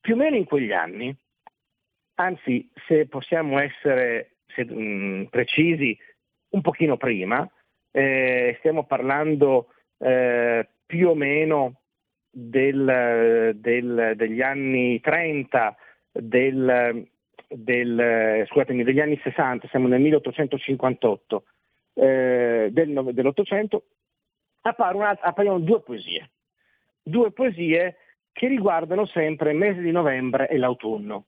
più 0.00 0.14
o 0.14 0.16
meno 0.16 0.36
in 0.36 0.44
quegli 0.44 0.72
anni, 0.72 1.14
anzi 2.14 2.70
se 2.86 3.06
possiamo 3.06 3.58
essere 3.58 4.36
se, 4.54 4.64
mh, 4.64 5.28
precisi, 5.30 5.96
un 6.50 6.60
pochino 6.60 6.96
prima, 6.96 7.48
eh, 7.90 8.56
stiamo 8.58 8.84
parlando 8.84 9.72
eh, 9.98 10.68
più 10.86 11.08
o 11.08 11.14
meno 11.14 11.80
del, 12.30 13.52
del, 13.56 14.12
degli 14.16 14.40
anni 14.40 15.00
30, 15.00 15.76
del, 16.12 17.06
scusatemi, 18.46 18.84
degli 18.84 19.00
anni 19.00 19.18
60, 19.22 19.68
siamo 19.68 19.88
nel 19.88 20.00
1858 20.00 21.44
eh, 21.94 22.68
del, 22.70 23.10
dell'Ottocento, 23.12 23.84
appaiono 24.62 25.58
due 25.60 25.80
poesie, 25.80 26.30
due 27.02 27.30
poesie 27.32 27.96
che 28.32 28.46
riguardano 28.46 29.04
sempre 29.06 29.50
il 29.50 29.56
mese 29.56 29.80
di 29.80 29.90
novembre 29.90 30.48
e 30.48 30.58
l'autunno. 30.58 31.26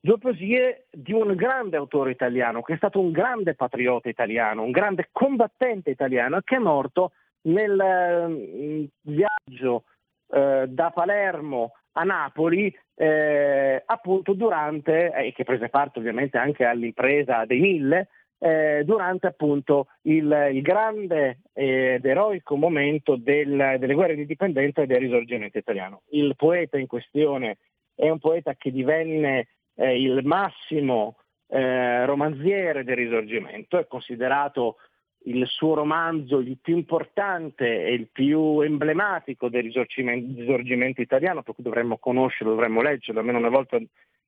Due 0.00 0.18
poesie 0.18 0.86
di 0.90 1.12
un 1.12 1.36
grande 1.36 1.76
autore 1.76 2.10
italiano, 2.10 2.62
che 2.62 2.72
è 2.72 2.76
stato 2.76 2.98
un 2.98 3.12
grande 3.12 3.54
patriota 3.54 4.08
italiano, 4.08 4.64
un 4.64 4.72
grande 4.72 5.10
combattente 5.12 5.90
italiano, 5.90 6.40
che 6.40 6.56
è 6.56 6.58
morto 6.58 7.12
nel 7.42 7.78
eh, 7.78 8.88
viaggio 9.02 9.84
eh, 10.32 10.64
da 10.66 10.90
Palermo 10.90 11.74
a 11.92 12.02
Napoli, 12.02 12.76
eh, 12.94 13.82
appunto 13.86 14.32
durante, 14.32 15.12
e 15.12 15.32
che 15.32 15.44
prese 15.44 15.68
parte 15.68 16.00
ovviamente 16.00 16.36
anche 16.38 16.64
all'impresa 16.64 17.44
dei 17.44 17.60
Mille, 17.60 18.08
eh, 18.42 18.82
durante 18.84 19.28
appunto 19.28 19.86
il, 20.02 20.50
il, 20.52 20.62
grande 20.62 21.42
ed 21.52 22.04
eroico 22.04 22.56
momento 22.56 23.14
del, 23.14 23.76
delle 23.78 23.94
guerre 23.94 24.16
di 24.16 24.22
indipendenza 24.22 24.82
e 24.82 24.86
del 24.86 24.98
risorgimento 24.98 25.58
italiano. 25.58 26.02
Il 26.08 26.34
poeta 26.34 26.76
in 26.76 26.88
questione 26.88 27.58
è 27.94 28.08
un 28.08 28.18
poeta 28.18 28.54
che 28.54 28.72
divenne 28.72 29.46
eh, 29.76 30.00
il 30.00 30.22
massimo 30.24 31.18
eh, 31.46 32.04
romanziere 32.04 32.82
del 32.82 32.96
risorgimento, 32.96 33.78
è 33.78 33.86
considerato 33.86 34.78
il 35.26 35.46
suo 35.46 35.74
romanzo 35.74 36.40
il 36.40 36.58
più 36.60 36.76
importante 36.76 37.84
e 37.84 37.92
il 37.92 38.08
più 38.10 38.60
emblematico 38.60 39.48
del 39.48 39.62
risorgimento, 39.62 40.40
risorgimento 40.40 41.00
italiano, 41.00 41.44
per 41.44 41.54
cui 41.54 41.62
dovremmo 41.62 41.96
conoscerlo, 41.96 42.54
dovremmo 42.54 42.82
leggerlo 42.82 43.20
almeno 43.20 43.38
una 43.38 43.50
volta 43.50 43.78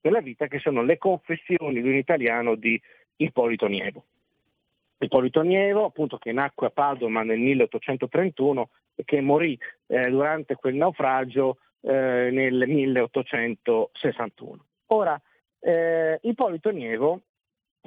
della 0.01 0.21
vita, 0.21 0.47
che 0.47 0.61
sono 0.61 0.85
le 0.85 0.99
confessioni 0.99 1.83
di 1.83 1.89
un 1.89 1.97
italiano 1.97 2.55
di 2.55 2.81
Ippolito 3.17 3.67
Nievo. 3.67 4.05
Ippolito 4.99 5.43
Nievo, 5.43 5.85
appunto, 5.85 6.19
che 6.19 6.33
nacque 6.33 6.69
a 6.69 6.71
Padova 6.71 7.23
nel 7.23 7.39
1831 7.39 8.71
e 8.95 9.05
che 9.05 9.21
morì 9.21 9.59
eh, 9.87 10.09
durante 10.09 10.55
quel 10.55 10.75
naufragio 10.75 11.59
eh, 11.81 12.31
nel 12.33 12.65
1861. 12.67 14.65
Ora, 14.87 15.21
eh, 15.61 16.19
Ippolito 16.23 16.71
Nievo 16.71 17.21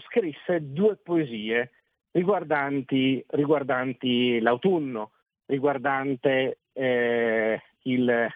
scrisse 0.07 0.71
due 0.71 0.95
poesie 0.97 1.71
riguardanti, 2.11 3.23
riguardanti 3.29 4.39
l'autunno, 4.39 5.11
riguardante 5.45 6.59
eh, 6.73 7.61
il, 7.83 8.27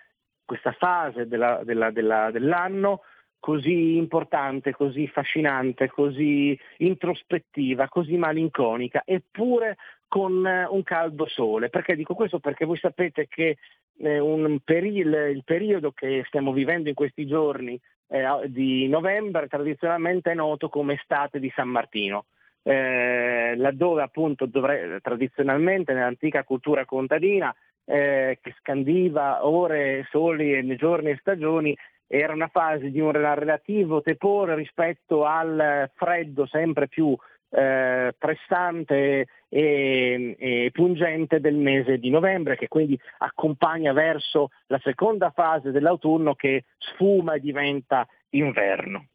questa 0.45 0.71
fase 0.73 1.27
della, 1.27 1.61
della, 1.63 1.91
della, 1.91 2.31
dell'anno 2.31 3.01
così 3.41 3.97
importante, 3.97 4.71
così 4.71 5.03
affascinante, 5.03 5.89
così 5.89 6.57
introspettiva, 6.77 7.89
così 7.89 8.15
malinconica, 8.15 9.01
eppure 9.03 9.77
con 10.07 10.45
eh, 10.45 10.67
un 10.69 10.83
caldo 10.83 11.25
sole. 11.27 11.69
Perché 11.69 11.95
dico 11.95 12.13
questo? 12.13 12.39
Perché 12.39 12.65
voi 12.65 12.77
sapete 12.77 13.27
che 13.27 13.57
eh, 13.97 14.61
peri- 14.63 14.97
il 14.99 15.41
periodo 15.43 15.91
che 15.91 16.23
stiamo 16.27 16.53
vivendo 16.53 16.87
in 16.87 16.95
questi 16.95 17.25
giorni 17.25 17.79
eh, 18.09 18.25
di 18.45 18.87
novembre 18.87 19.47
tradizionalmente 19.47 20.31
è 20.31 20.35
noto 20.35 20.69
come 20.69 20.93
estate 20.93 21.39
di 21.39 21.51
San 21.55 21.69
Martino. 21.69 22.25
Eh, 22.61 23.55
laddove 23.57 24.03
appunto 24.03 24.45
dovre- 24.45 24.99
tradizionalmente 25.01 25.93
nell'antica 25.93 26.43
cultura 26.43 26.85
contadina 26.85 27.51
eh, 27.85 28.37
che 28.39 28.53
scandiva 28.59 29.47
ore, 29.47 30.05
soli, 30.11 30.75
giorni 30.75 31.09
e 31.09 31.17
stagioni, 31.19 31.75
era 32.13 32.33
una 32.33 32.49
fase 32.49 32.91
di 32.91 32.99
un 32.99 33.13
relativo 33.13 34.01
tepore 34.01 34.53
rispetto 34.55 35.23
al 35.23 35.89
freddo 35.95 36.45
sempre 36.45 36.89
più 36.89 37.15
eh, 37.51 38.13
pressante 38.17 39.27
e, 39.47 40.35
e, 40.37 40.69
pungente 40.73 41.39
del 41.39 41.55
mese 41.55 41.99
di 41.99 42.09
novembre, 42.09 42.57
che 42.57 42.67
quindi 42.67 42.99
accompagna 43.19 43.93
verso 43.93 44.49
la 44.67 44.79
seconda 44.83 45.31
fase 45.31 45.71
dell'autunno 45.71 46.35
che 46.35 46.65
sfuma 46.77 47.35
e 47.35 47.39
diventa 47.39 48.05
inverno. 48.31 49.07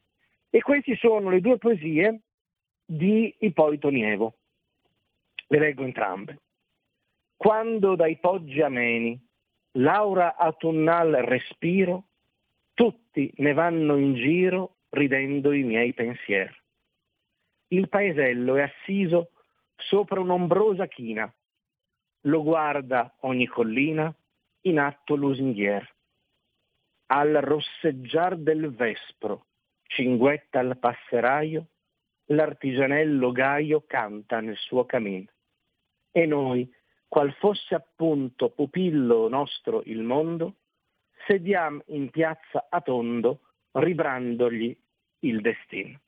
E 0.49 0.63
queste 0.63 0.97
sono 0.97 1.29
le 1.29 1.43
due 1.43 1.59
poesie 1.59 2.21
di 2.83 3.35
Ippolito 3.41 3.91
Nievo. 3.91 4.37
Le 5.49 5.59
leggo 5.59 5.85
entrambe. 5.85 6.39
Quando 7.37 7.95
dai 7.95 8.17
poggi 8.17 8.63
ameni 8.63 9.23
l'aura 9.73 10.35
autunnal 10.37 11.11
respiro, 11.27 12.05
tutti 12.77 13.33
ne 13.37 13.55
vanno 13.55 13.97
in 13.97 14.15
giro 14.15 14.77
ridendo 14.91 15.53
i 15.53 15.63
miei 15.63 15.95
pensieri. 15.95 16.55
Il 17.69 17.89
paesello 17.89 18.57
è 18.57 18.63
assiso 18.63 19.31
sopra 19.77 20.21
un'ombrosa 20.21 20.87
china, 20.87 21.33
lo 22.27 22.43
guarda 22.43 23.17
ogni 23.21 23.47
collina 23.47 24.15
in 24.63 24.79
atto 24.79 25.15
lusinghier. 25.15 25.91
Al 27.07 27.33
rosseggiar 27.41 28.37
del 28.37 28.75
vespro, 28.75 29.47
cinguetta 29.85 30.59
al 30.59 30.77
passeraio, 30.79 31.69
l'artigianello 32.27 33.33
gaio 33.33 33.85
canta 33.87 34.41
nel 34.41 34.57
suo 34.57 34.85
camin. 34.85 35.27
E 36.11 36.27
noi, 36.27 36.71
qual 37.09 37.33
fosse 37.37 37.75
appunto 37.75 38.51
pupillo 38.51 39.29
nostro 39.29 39.83
il 39.87 40.03
mondo, 40.03 40.57
sediam 41.27 41.83
in 41.87 42.11
piazza 42.11 42.67
a 42.69 42.81
tondo, 42.81 43.41
ribrandogli 43.73 44.77
il 45.21 45.41
destino. 45.41 46.01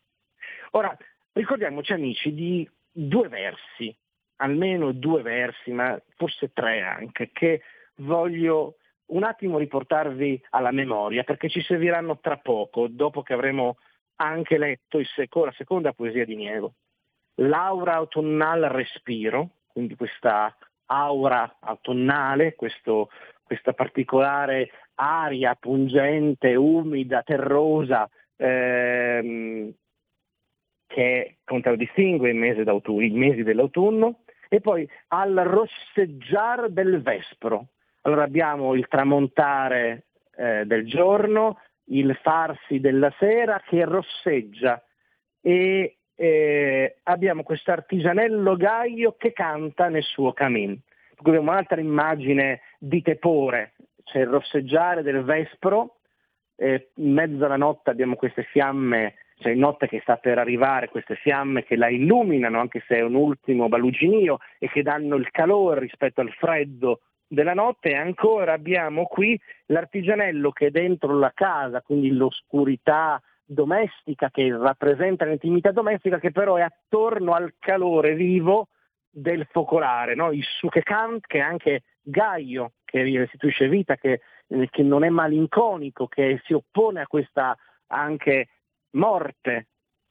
Ora, 0.73 0.97
ricordiamoci 1.33 1.93
amici 1.93 2.33
di 2.33 2.69
due 2.91 3.29
versi, 3.29 3.95
almeno 4.37 4.93
due 4.93 5.23
versi, 5.23 5.71
ma 5.73 6.01
forse 6.17 6.53
tre 6.53 6.83
anche, 6.83 7.31
che 7.33 7.63
voglio 7.97 8.77
un 9.07 9.25
attimo 9.25 9.59
riportarvi 9.59 10.45
alla 10.51 10.71
memoria, 10.71 11.25
perché 11.25 11.49
ci 11.49 11.63
serviranno 11.63 12.19
tra 12.19 12.37
poco, 12.37 12.89
dopo 12.89 13.23
che 13.23 13.33
avremo 13.33 13.79
anche 14.17 14.59
letto 14.59 15.03
seco- 15.15 15.45
la 15.45 15.53
seconda 15.53 15.93
poesia 15.93 16.25
di 16.25 16.37
Nievo. 16.37 16.75
L'aura 17.37 17.95
autunnal 17.95 18.63
respiro, 18.63 19.51
quindi 19.69 19.95
questa 19.95 20.55
aura 20.87 21.59
autunnale, 21.61 22.55
questo, 22.55 23.11
questa 23.43 23.73
particolare 23.73 24.71
aria 24.99 25.55
pungente, 25.55 26.55
umida, 26.55 27.23
terrosa, 27.23 28.09
ehm, 28.37 29.73
che 30.87 31.37
contraddistingue 31.45 32.31
i 32.31 32.35
mesi, 32.35 32.61
i 32.61 33.11
mesi 33.11 33.43
dell'autunno, 33.43 34.21
e 34.49 34.61
poi 34.61 34.89
al 35.09 35.35
rosseggiar 35.35 36.71
del 36.71 37.03
vespro. 37.03 37.69
Allora 38.03 38.25
abbiamo 38.25 38.75
il 38.75 38.89
tramontare 38.89 40.07
eh, 40.37 40.65
del 40.65 40.87
giorno, 40.87 41.61
il 41.91 42.19
farsi 42.23 42.81
della 42.81 43.13
sera 43.19 43.63
che 43.67 43.85
rosseggia 43.85 44.83
e 45.41 45.99
eh, 46.15 46.97
abbiamo 47.05 47.43
questo 47.43 47.71
artigianello 47.71 48.57
gaio 48.57 49.15
che 49.17 49.33
canta 49.33 49.89
nel 49.89 50.03
suo 50.03 50.33
cammin. 50.33 50.79
Abbiamo 51.17 51.51
un'altra 51.51 51.81
immagine 51.81 52.61
di 52.79 53.03
tepore, 53.03 53.75
c'è 54.11 54.21
il 54.21 54.27
rosseggiare 54.27 55.03
del 55.03 55.23
vespro, 55.23 55.99
eh, 56.57 56.91
in 56.95 57.13
mezzo 57.13 57.45
alla 57.45 57.57
notte 57.57 57.91
abbiamo 57.91 58.17
queste 58.17 58.43
fiamme, 58.43 59.15
cioè 59.39 59.55
notte 59.55 59.87
che 59.87 60.01
sta 60.01 60.17
per 60.17 60.39
arrivare, 60.39 60.89
queste 60.89 61.15
fiamme 61.15 61.65
che 61.65 61.77
la 61.77 61.89
illuminano, 61.89 62.59
anche 62.59 62.83
se 62.87 62.97
è 62.97 63.03
un 63.03 63.15
ultimo 63.15 63.69
baluginio, 63.69 64.39
e 64.59 64.69
che 64.69 64.83
danno 64.83 65.17
il 65.17 65.31
calore 65.31 65.81
rispetto 65.81 66.21
al 66.21 66.33
freddo 66.33 67.01
della 67.27 67.55
notte. 67.55 67.91
E 67.91 67.95
ancora 67.95 68.55
abbiamo 68.55 69.05
qui 69.05 69.39
l'artigianello 69.67 70.51
che 70.51 70.67
è 70.67 70.71
dentro 70.71 71.17
la 71.17 71.31
casa, 71.33 71.83
quindi 71.83 72.11
l'oscurità 72.11 73.23
domestica 73.45 74.31
che 74.31 74.55
rappresenta 74.55 75.25
l'intimità 75.25 75.71
domestica 75.71 76.19
che 76.19 76.33
però 76.33 76.57
è 76.57 76.63
attorno 76.63 77.33
al 77.33 77.55
calore 77.59 78.15
vivo 78.15 78.69
del 79.11 79.47
focolare, 79.51 80.15
no? 80.15 80.33
il 80.33 80.45
Sukekant 80.45 81.27
che 81.27 81.39
è 81.39 81.43
anche 81.43 81.83
Gaio, 82.01 82.73
che 82.85 83.03
restituisce 83.03 83.69
vita, 83.69 83.97
che, 83.97 84.21
eh, 84.47 84.69
che 84.71 84.83
non 84.83 85.05
è 85.05 85.09
malinconico, 85.09 86.07
che 86.07 86.41
si 86.45 86.53
oppone 86.53 87.01
a 87.01 87.07
questa 87.07 87.57
anche 87.89 88.49
morte. 88.91 89.67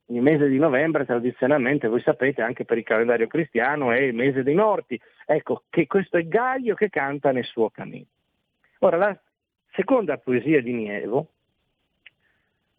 Il 0.10 0.22
mese 0.22 0.48
di 0.48 0.58
novembre 0.58 1.06
tradizionalmente, 1.06 1.90
voi 1.90 2.02
sapete, 2.02 2.42
anche 2.42 2.64
per 2.64 2.78
il 2.78 2.86
calendario 2.86 3.28
cristiano 3.28 3.92
è 3.92 4.00
il 4.00 4.14
mese 4.14 4.44
dei 4.44 4.56
morti. 4.56 5.00
Ecco, 5.26 5.64
che 5.70 5.86
questo 5.86 6.18
è 6.18 6.28
Gaio 6.28 6.76
che 6.76 6.90
canta 6.90 7.32
nel 7.32 7.44
suo 7.44 7.70
cammino. 7.70 8.06
Ora, 8.80 8.98
la 8.98 9.20
seconda 9.72 10.18
poesia 10.18 10.62
di 10.62 10.72
Nievo 10.72 11.32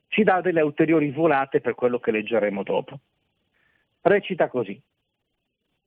ci 0.09 0.23
dà 0.23 0.41
delle 0.41 0.63
ulteriori 0.63 1.11
volate 1.11 1.61
per 1.61 1.75
quello 1.75 1.99
che 1.99 2.11
leggeremo 2.11 2.63
dopo. 2.63 2.99
Recita 4.01 4.49
così. 4.49 4.81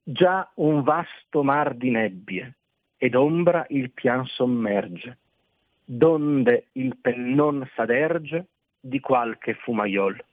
Già 0.04 0.50
un 0.56 0.82
vasto 0.82 1.44
mar 1.44 1.74
di 1.74 1.90
nebbie 1.90 2.54
ed 2.96 3.14
ombra 3.14 3.64
il 3.68 3.92
pian 3.92 4.26
sommerge, 4.26 5.18
donde 5.84 6.66
il 6.72 6.96
pennon 6.96 7.68
s'aderge 7.74 8.46
di 8.80 8.98
qualche 8.98 9.54
fumaiol. 9.54 10.24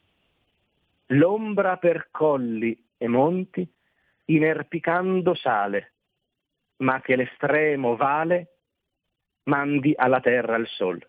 L'ombra 1.07 1.77
per 1.77 2.07
colli 2.09 2.83
e 2.97 3.07
monti 3.07 3.67
inerpicando 4.25 5.35
sale, 5.35 5.91
ma 6.77 6.99
che 7.01 7.15
l'estremo 7.15 7.95
vale 7.95 8.55
mandi 9.43 9.93
alla 9.95 10.19
terra 10.19 10.55
il 10.55 10.67
sol. 10.67 10.99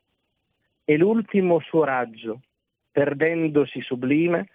E 0.85 0.97
l'ultimo 0.99 1.61
suo 1.61 1.85
raggio, 1.85 2.43
perdendosi 2.91 3.81
sublime, 3.81 4.49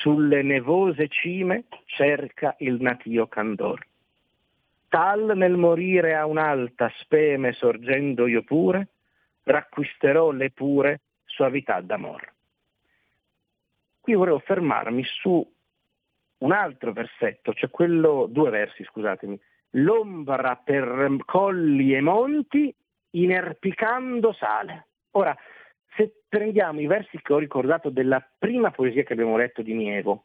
sulle 0.00 0.42
nevose 0.42 1.08
cime 1.08 1.64
cerca 1.86 2.54
il 2.58 2.80
natio 2.80 3.26
candor. 3.26 3.86
Tal 4.88 5.32
nel 5.36 5.56
morire 5.56 6.14
a 6.14 6.26
un'alta 6.26 6.90
speme 6.98 7.52
sorgendo 7.52 8.26
io 8.26 8.42
pure, 8.42 8.88
racquisterò 9.42 10.30
le 10.30 10.50
pure 10.50 11.00
suavità 11.24 11.80
d'amor. 11.80 12.32
Qui 14.00 14.14
volevo 14.14 14.38
fermarmi 14.38 15.04
su 15.04 15.46
un 16.38 16.52
altro 16.52 16.92
versetto, 16.92 17.52
cioè 17.52 17.68
quello, 17.68 18.26
due 18.30 18.50
versi 18.50 18.84
scusatemi, 18.84 19.38
l'ombra 19.72 20.56
per 20.56 21.16
colli 21.26 21.94
e 21.94 22.00
monti 22.00 22.74
inerpicando 23.10 24.32
sale. 24.32 24.86
Ora, 25.12 25.36
se 25.96 26.22
prendiamo 26.28 26.80
i 26.80 26.86
versi 26.86 27.18
che 27.20 27.32
ho 27.32 27.38
ricordato 27.38 27.90
della 27.90 28.26
prima 28.38 28.70
poesia 28.70 29.02
che 29.02 29.12
abbiamo 29.12 29.36
letto 29.36 29.62
di 29.62 29.74
Nievo, 29.74 30.24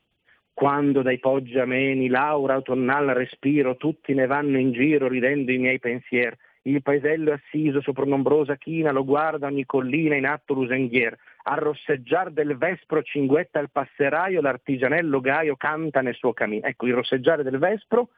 quando 0.54 1.02
dai 1.02 1.20
poggi 1.20 1.58
ameni, 1.58 2.08
l'aura 2.08 2.54
autunnal 2.54 3.08
respiro, 3.08 3.76
tutti 3.76 4.14
ne 4.14 4.28
vanno 4.28 4.60
in 4.60 4.72
giro 4.72 5.08
ridendo 5.08 5.52
i 5.52 5.58
miei 5.58 5.80
pensieri, 5.80 6.38
il 6.64 6.82
paesello 6.82 7.34
assiso 7.34 7.82
sopra 7.82 8.06
un'ombrosa 8.06 8.56
china, 8.56 8.92
lo 8.92 9.04
guarda 9.04 9.48
ogni 9.48 9.66
collina 9.66 10.16
in 10.16 10.26
atto 10.26 10.54
l'usenghier. 10.54 11.18
Al 11.46 11.58
rosseggiar 11.58 12.32
del 12.32 12.56
vespro 12.56 13.02
cinguetta 13.02 13.60
il 13.60 13.70
passeraio, 13.70 14.40
l'artigianello 14.40 15.20
gaio 15.20 15.58
canta 15.58 16.02
nel 16.02 16.16
suo 16.16 16.32
cammin. 16.32 16.64
Ecco, 16.64 16.86
il 16.86 16.94
rosseggiare 16.94 17.44
del 17.44 17.58
vespro, 17.58 18.10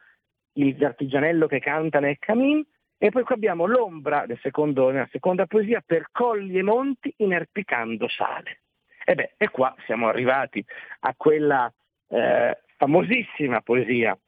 l'artigianello 0.52 1.48
che 1.48 1.58
canta 1.58 1.98
nel 1.98 2.18
cammin, 2.20 2.64
e 2.98 3.10
poi 3.10 3.24
qui 3.24 3.34
abbiamo 3.34 3.66
l'ombra 3.66 4.24
secondo, 4.40 4.90
nella 4.90 5.08
seconda 5.10 5.46
poesia 5.46 5.82
per 5.84 6.08
colli 6.12 6.58
e 6.58 6.62
monti 6.62 7.12
inerpicando 7.18 8.08
sale. 8.08 8.60
E 9.04 9.14
beh, 9.14 9.34
e 9.36 9.48
qua 9.50 9.74
siamo 9.84 10.08
arrivati 10.08 10.64
a 11.00 11.14
quella 11.16 11.72
eh, 12.08 12.58
famosissima 12.76 13.60
poesia 13.60 14.18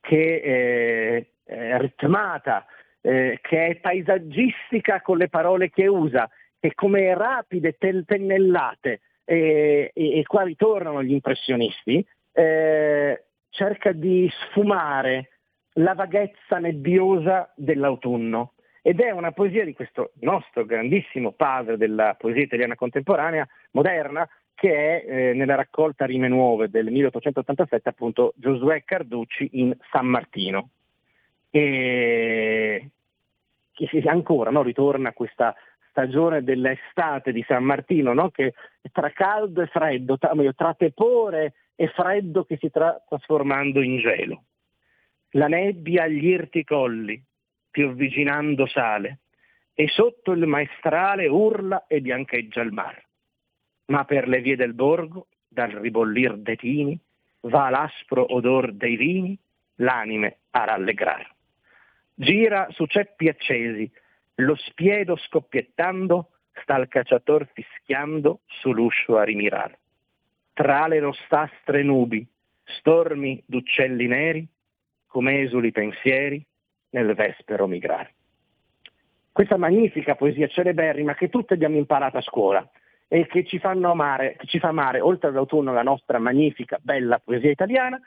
che 0.00 0.34
eh, 0.42 1.32
è 1.44 1.78
ritmata, 1.78 2.66
eh, 3.00 3.38
che 3.40 3.66
è 3.66 3.76
paesaggistica 3.76 5.00
con 5.00 5.18
le 5.18 5.28
parole 5.28 5.70
che 5.70 5.86
usa, 5.86 6.28
che 6.58 6.74
come 6.74 7.14
rapide 7.14 7.76
tennellate, 7.78 9.00
e, 9.24 9.90
e, 9.94 10.18
e 10.18 10.22
qua 10.24 10.42
ritornano 10.42 11.02
gli 11.02 11.12
impressionisti, 11.12 12.04
eh, 12.32 13.24
cerca 13.48 13.92
di 13.92 14.30
sfumare 14.30 15.31
la 15.74 15.94
vaghezza 15.94 16.58
nebbiosa 16.58 17.52
dell'autunno. 17.56 18.52
Ed 18.82 19.00
è 19.00 19.10
una 19.10 19.30
poesia 19.30 19.64
di 19.64 19.74
questo 19.74 20.12
nostro 20.20 20.64
grandissimo 20.64 21.32
padre 21.32 21.76
della 21.76 22.16
poesia 22.18 22.42
italiana 22.42 22.74
contemporanea, 22.74 23.46
moderna, 23.72 24.28
che 24.54 25.02
è 25.02 25.04
eh, 25.06 25.32
nella 25.34 25.54
raccolta 25.54 26.04
Rime 26.04 26.28
Nuove 26.28 26.68
del 26.68 26.90
1887 26.90 27.88
appunto 27.88 28.32
Giosuè 28.36 28.82
Carducci 28.84 29.50
in 29.52 29.76
San 29.90 30.06
Martino. 30.06 30.70
E 31.50 32.90
che 33.72 34.02
ancora 34.06 34.50
no, 34.50 34.62
ritorna 34.62 35.12
questa 35.12 35.54
stagione 35.88 36.42
dell'estate 36.42 37.32
di 37.32 37.44
San 37.46 37.64
Martino, 37.64 38.12
no? 38.12 38.30
che 38.30 38.54
tra 38.92 39.10
caldo 39.10 39.62
e 39.62 39.66
freddo, 39.66 40.18
tra, 40.18 40.32
tra 40.54 40.74
tepore 40.74 41.54
e 41.74 41.88
freddo 41.88 42.44
che 42.44 42.56
si 42.58 42.68
sta 42.68 43.02
trasformando 43.06 43.80
in 43.80 43.98
gelo. 43.98 44.42
La 45.32 45.46
nebbia 45.46 46.04
agli 46.04 46.26
irti 46.26 46.64
colli, 46.64 47.22
più 47.70 47.88
avvicinando 47.88 48.66
sale, 48.66 49.20
e 49.74 49.88
sotto 49.88 50.32
il 50.32 50.46
maestrale 50.46 51.26
urla 51.26 51.86
e 51.86 52.00
biancheggia 52.00 52.60
il 52.60 52.72
mar. 52.72 53.02
Ma 53.86 54.04
per 54.04 54.28
le 54.28 54.40
vie 54.40 54.56
del 54.56 54.74
borgo, 54.74 55.28
dal 55.48 55.70
ribollir 55.70 56.36
dei 56.36 56.56
tini, 56.56 56.98
va 57.42 57.70
l'aspro 57.70 58.34
odor 58.34 58.72
dei 58.72 58.96
vini, 58.96 59.38
l'anime 59.76 60.38
a 60.50 60.64
rallegrar. 60.64 61.26
Gira 62.14 62.68
su 62.70 62.84
ceppi 62.86 63.28
accesi, 63.28 63.90
lo 64.36 64.54
spiedo 64.56 65.16
scoppiettando, 65.16 66.28
sta 66.60 66.76
il 66.76 66.88
cacciator 66.88 67.48
fischiando 67.52 68.40
sull'uscio 68.46 69.16
a 69.16 69.24
rimirar. 69.24 69.76
Tra 70.52 70.86
le 70.86 71.00
rossastre 71.00 71.82
nubi, 71.82 72.26
stormi 72.64 73.42
d'uccelli 73.46 74.06
neri, 74.06 74.46
come 75.12 75.42
esuli 75.42 75.70
pensieri 75.72 76.42
nel 76.90 77.14
vespero 77.14 77.66
migrar. 77.66 78.10
Questa 79.30 79.58
magnifica 79.58 80.14
poesia 80.14 80.48
celeberrima 80.48 81.14
che 81.14 81.28
tutti 81.28 81.52
abbiamo 81.52 81.76
imparato 81.76 82.16
a 82.16 82.22
scuola 82.22 82.66
e 83.08 83.26
che 83.26 83.44
ci, 83.44 83.60
amare, 83.62 84.36
che 84.38 84.46
ci 84.46 84.58
fa 84.58 84.68
amare, 84.68 85.00
oltre 85.00 85.28
all'autunno, 85.28 85.70
la 85.74 85.82
nostra 85.82 86.18
magnifica, 86.18 86.78
bella 86.80 87.18
poesia 87.18 87.50
italiana, 87.50 88.00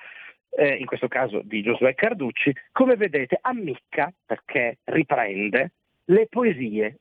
eh, 0.50 0.78
in 0.78 0.88
questo 0.88 1.08
caso 1.08 1.42
di 1.44 1.62
Giosuè 1.62 1.94
Carducci, 1.94 2.52
come 2.72 2.96
vedete 2.96 3.38
ammicca, 3.40 4.12
perché 4.26 4.80
riprende, 4.86 5.74
le 6.06 6.26
poesie 6.28 6.98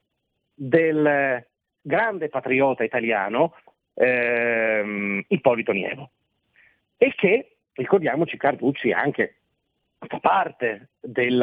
del 0.52 1.42
grande 1.80 2.28
patriota 2.28 2.84
italiano 2.84 3.54
ehm, 3.94 5.24
Ippolito 5.28 5.72
Nievo 5.72 6.10
e 6.98 7.14
che, 7.16 7.56
ricordiamoci, 7.72 8.36
Carducci 8.36 8.92
anche 8.92 9.36
fa 10.06 10.18
parte 10.18 10.90
del 11.00 11.38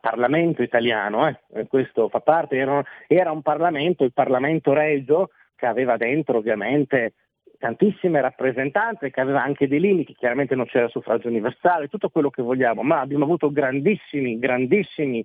Parlamento 0.00 0.62
italiano, 0.62 1.28
eh? 1.28 1.66
questo 1.66 2.08
fa 2.08 2.20
parte, 2.20 2.56
era, 2.56 2.82
era, 3.06 3.30
un 3.30 3.42
Parlamento, 3.42 4.04
il 4.04 4.12
Parlamento 4.12 4.72
Regio, 4.72 5.30
che 5.54 5.66
aveva 5.66 5.96
dentro 5.96 6.38
ovviamente 6.38 7.14
tantissime 7.58 8.20
rappresentanze, 8.20 9.10
che 9.10 9.20
aveva 9.20 9.42
anche 9.42 9.68
dei 9.68 9.80
limiti, 9.80 10.14
chiaramente 10.14 10.54
non 10.54 10.66
c'era 10.66 10.88
suffragio 10.88 11.28
universale, 11.28 11.88
tutto 11.88 12.10
quello 12.10 12.30
che 12.30 12.42
vogliamo, 12.42 12.82
ma 12.82 13.00
abbiamo 13.00 13.24
avuto 13.24 13.50
grandissimi, 13.50 14.38
grandissimi 14.38 15.24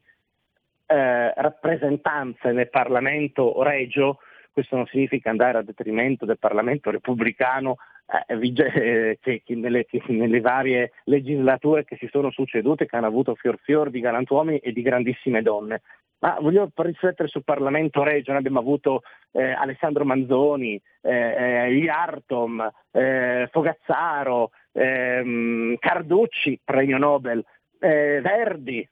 eh, 0.88 1.34
rappresentanze 1.34 2.52
nel 2.52 2.70
Parlamento 2.70 3.62
Regio, 3.63 4.20
questo 4.52 4.76
non 4.76 4.86
significa 4.88 5.30
andare 5.30 5.58
a 5.58 5.63
detrimento 5.63 6.26
del 6.26 6.39
Parlamento 6.39 6.91
repubblicano 6.91 7.78
eh, 8.12 8.36
eh, 8.36 9.17
che, 9.21 9.41
che, 9.45 9.56
nelle, 9.56 9.86
che, 9.86 10.02
nelle, 10.08 10.41
varie 10.41 10.91
legislature 11.06 11.86
che 11.86 11.95
si 11.97 12.08
sono 12.12 12.30
succedute, 12.30 12.86
che 12.86 12.95
hanno 12.95 13.08
avuto 13.08 13.36
fior 13.36 13.58
fior 13.62 13.89
di 13.89 14.02
galantuomini 14.02 14.58
e 14.58 14.74
di 14.74 14.82
grandissime 14.82 15.41
donne. 15.41 15.82
Ma 16.19 16.38
voglio 16.39 16.69
riflettere 16.76 17.28
sul 17.28 17.43
Parlamento 17.43 18.04
Regio, 18.04 18.34
abbiamo 18.34 18.60
avuto 18.60 19.02
eh, 19.32 19.52
Alessandro 19.54 20.06
Manzoni, 20.06 20.80
eh, 21.02 21.65
eh 21.67 21.74
Iartom, 21.74 22.71
eh, 22.91 23.47
Fogazzaro, 23.52 24.52
ehm, 24.74 25.78
Carducci, 25.80 26.60
premio 26.63 26.97
Nobel, 26.97 27.43
Verdi. 27.80 28.88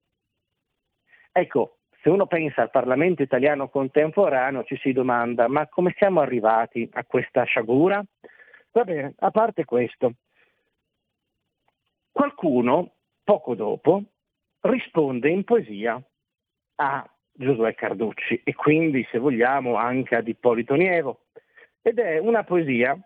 Ecco, 1.32 1.77
se 2.01 2.10
uno 2.10 2.25
pensa 2.25 2.63
al 2.63 2.71
Parlamento 2.71 3.21
italiano 3.21 3.69
contemporaneo 3.69 4.63
ci 4.63 4.77
si 4.77 4.93
domanda 4.93 5.47
ma 5.47 5.67
come 5.67 5.93
siamo 5.95 6.21
arrivati 6.21 6.89
a 6.93 7.03
questa 7.05 7.43
sciagura? 7.43 8.03
Va 8.71 8.84
bene, 8.84 9.13
a 9.17 9.32
parte 9.32 9.65
questo, 9.65 10.13
qualcuno 12.12 12.91
poco 13.23 13.55
dopo 13.55 14.03
risponde 14.62 15.29
in 15.29 15.43
poesia 15.43 16.01
a 16.75 17.10
Giosuè 17.32 17.73
Carducci 17.73 18.41
e 18.43 18.53
quindi 18.53 19.08
se 19.12 19.17
vogliamo 19.17 19.75
anche 19.75 20.15
ad 20.15 20.27
Ippolito 20.27 20.75
Nievo 20.75 21.25
ed 21.82 21.99
è 21.99 22.19
una 22.19 22.43
poesia 22.43 22.99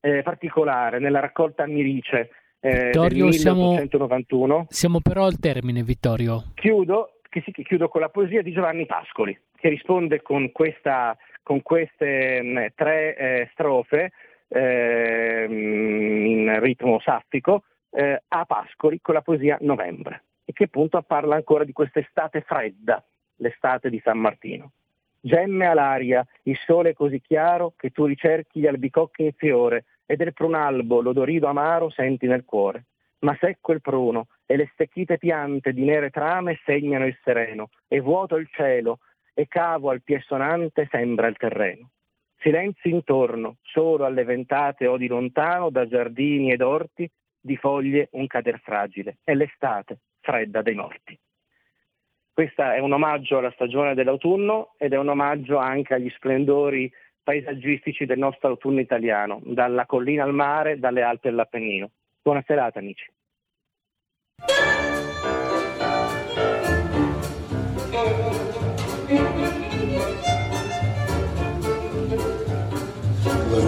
eh, 0.00 0.22
particolare 0.22 0.98
nella 0.98 1.20
raccolta 1.20 1.66
Mirice 1.66 2.30
eh, 2.60 2.86
Vittorio, 2.86 3.26
1891. 3.26 4.54
Siamo, 4.54 4.66
siamo 4.68 5.00
però 5.00 5.24
al 5.24 5.38
termine, 5.38 5.82
Vittorio. 5.82 6.52
Chiudo, 6.54 7.20
che 7.28 7.42
sì, 7.44 7.52
che 7.52 7.62
chiudo 7.62 7.88
con 7.88 8.00
la 8.00 8.08
poesia 8.08 8.42
di 8.42 8.52
Giovanni 8.52 8.86
Pascoli, 8.86 9.38
che 9.56 9.68
risponde 9.68 10.22
con 10.22 10.52
questa 10.52 11.16
con 11.44 11.62
queste 11.62 12.42
mh, 12.42 12.48
mm, 12.48 12.66
tre 12.74 13.16
eh, 13.16 13.48
strofe 13.52 14.10
eh, 14.48 15.46
in 15.48 16.58
ritmo 16.60 16.98
saffico 16.98 17.62
eh, 17.90 18.22
a 18.26 18.44
Pascoli 18.44 19.00
con 19.00 19.14
la 19.14 19.22
poesia 19.22 19.56
Novembre 19.60 20.24
e 20.44 20.52
che 20.52 20.64
appunto 20.64 21.00
parla 21.02 21.36
ancora 21.36 21.62
di 21.62 21.72
quest'estate 21.72 22.40
fredda, 22.40 23.04
l'estate 23.36 23.88
di 23.90 24.00
San 24.02 24.18
Martino. 24.18 24.72
Gemme 25.20 25.66
all'aria, 25.66 26.26
il 26.42 26.58
sole 26.66 26.90
è 26.90 26.92
così 26.92 27.20
chiaro 27.20 27.72
che 27.76 27.90
tu 27.90 28.04
ricerchi 28.04 28.60
gli 28.60 28.66
albicocchi 28.66 29.24
in 29.24 29.32
fiore 29.32 29.84
e 30.04 30.16
del 30.16 30.34
prunalbo 30.34 31.00
l'odorido 31.00 31.46
amaro 31.46 31.88
senti 31.88 32.26
nel 32.26 32.44
cuore. 32.44 32.86
Ma 33.20 33.34
secco 33.40 33.72
il 33.72 33.80
pruno 33.80 34.26
e 34.44 34.56
le 34.56 34.68
stecchite 34.74 35.16
piante 35.16 35.72
di 35.72 35.82
nere 35.82 36.10
trame 36.10 36.60
segnano 36.66 37.06
il 37.06 37.18
sereno 37.22 37.70
e 37.88 38.00
vuoto 38.00 38.36
il 38.36 38.48
cielo 38.52 38.98
e 39.34 39.46
cavo 39.48 39.90
al 39.90 40.02
pie 40.02 40.20
sonante 40.20 40.88
sembra 40.90 41.26
il 41.26 41.36
terreno. 41.36 41.90
Silenzio 42.38 42.90
intorno, 42.90 43.56
solo 43.62 44.04
alle 44.04 44.24
ventate 44.24 44.86
o 44.86 44.96
di 44.96 45.06
lontano, 45.06 45.70
da 45.70 45.86
giardini 45.86 46.52
ed 46.52 46.62
orti, 46.62 47.10
di 47.40 47.56
foglie 47.56 48.08
un 48.12 48.26
cader 48.26 48.60
fragile. 48.60 49.18
È 49.24 49.34
l'estate, 49.34 49.98
fredda 50.20 50.62
dei 50.62 50.74
morti. 50.74 51.18
Questo 52.32 52.62
è 52.62 52.78
un 52.78 52.92
omaggio 52.92 53.38
alla 53.38 53.52
stagione 53.52 53.94
dell'autunno 53.94 54.74
ed 54.76 54.92
è 54.92 54.98
un 54.98 55.08
omaggio 55.08 55.56
anche 55.56 55.94
agli 55.94 56.10
splendori 56.10 56.90
paesaggistici 57.22 58.04
del 58.04 58.18
nostro 58.18 58.48
autunno 58.48 58.80
italiano, 58.80 59.40
dalla 59.44 59.86
collina 59.86 60.24
al 60.24 60.34
mare, 60.34 60.78
dalle 60.78 61.02
Alpi 61.02 61.28
all'Appennino. 61.28 61.90
Buona 62.20 62.42
serata 62.46 62.78
amici. 62.78 63.10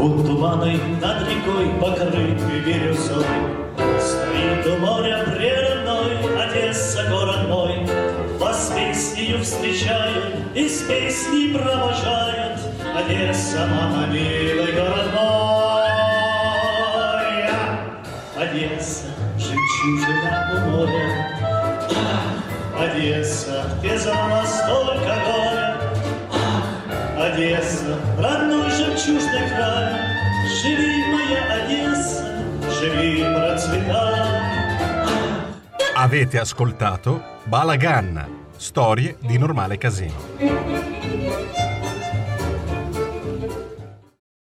Плывут 0.06 0.24
туманы 0.24 0.78
над 1.00 1.28
рекой, 1.28 1.66
покрытые 1.80 2.60
бирюзой. 2.64 3.24
Стоит 3.98 4.64
у 4.64 4.76
моря 4.78 5.24
прерывной 5.26 6.44
Одесса, 6.44 7.08
город 7.10 7.48
мой. 7.48 7.84
Вас 8.38 8.72
песнею 8.76 9.42
встречают 9.42 10.36
и 10.54 10.68
с 10.68 10.82
песней 10.82 11.52
провожают. 11.52 12.60
Одесса, 12.96 13.66
мама, 13.66 14.06
милый 14.06 14.74
город 14.74 15.10
мой. 15.12 15.90
Одесса, 18.36 19.06
жемчужина 19.36 20.52
у 20.54 20.70
моря. 20.70 21.10
Одесса, 22.78 23.64
где 23.80 23.98
знала 23.98 24.44
столько 24.46 25.16
горя. 25.26 25.75
Ах, 27.25 27.33
Одесса, 27.33 27.97
родной 28.17 28.69
жемчужный 28.69 29.49
край, 29.49 29.93
Живи, 30.61 31.03
моя 31.11 31.63
Одесса, 31.63 32.25
живи, 32.79 33.23
процветай. 33.23 34.41
Avete 35.95 36.39
ascoltato 36.39 37.21
Balagan, 37.45 38.25
storie 38.57 39.17
di 39.19 39.37
normale 39.37 39.77
casino. 39.77 40.94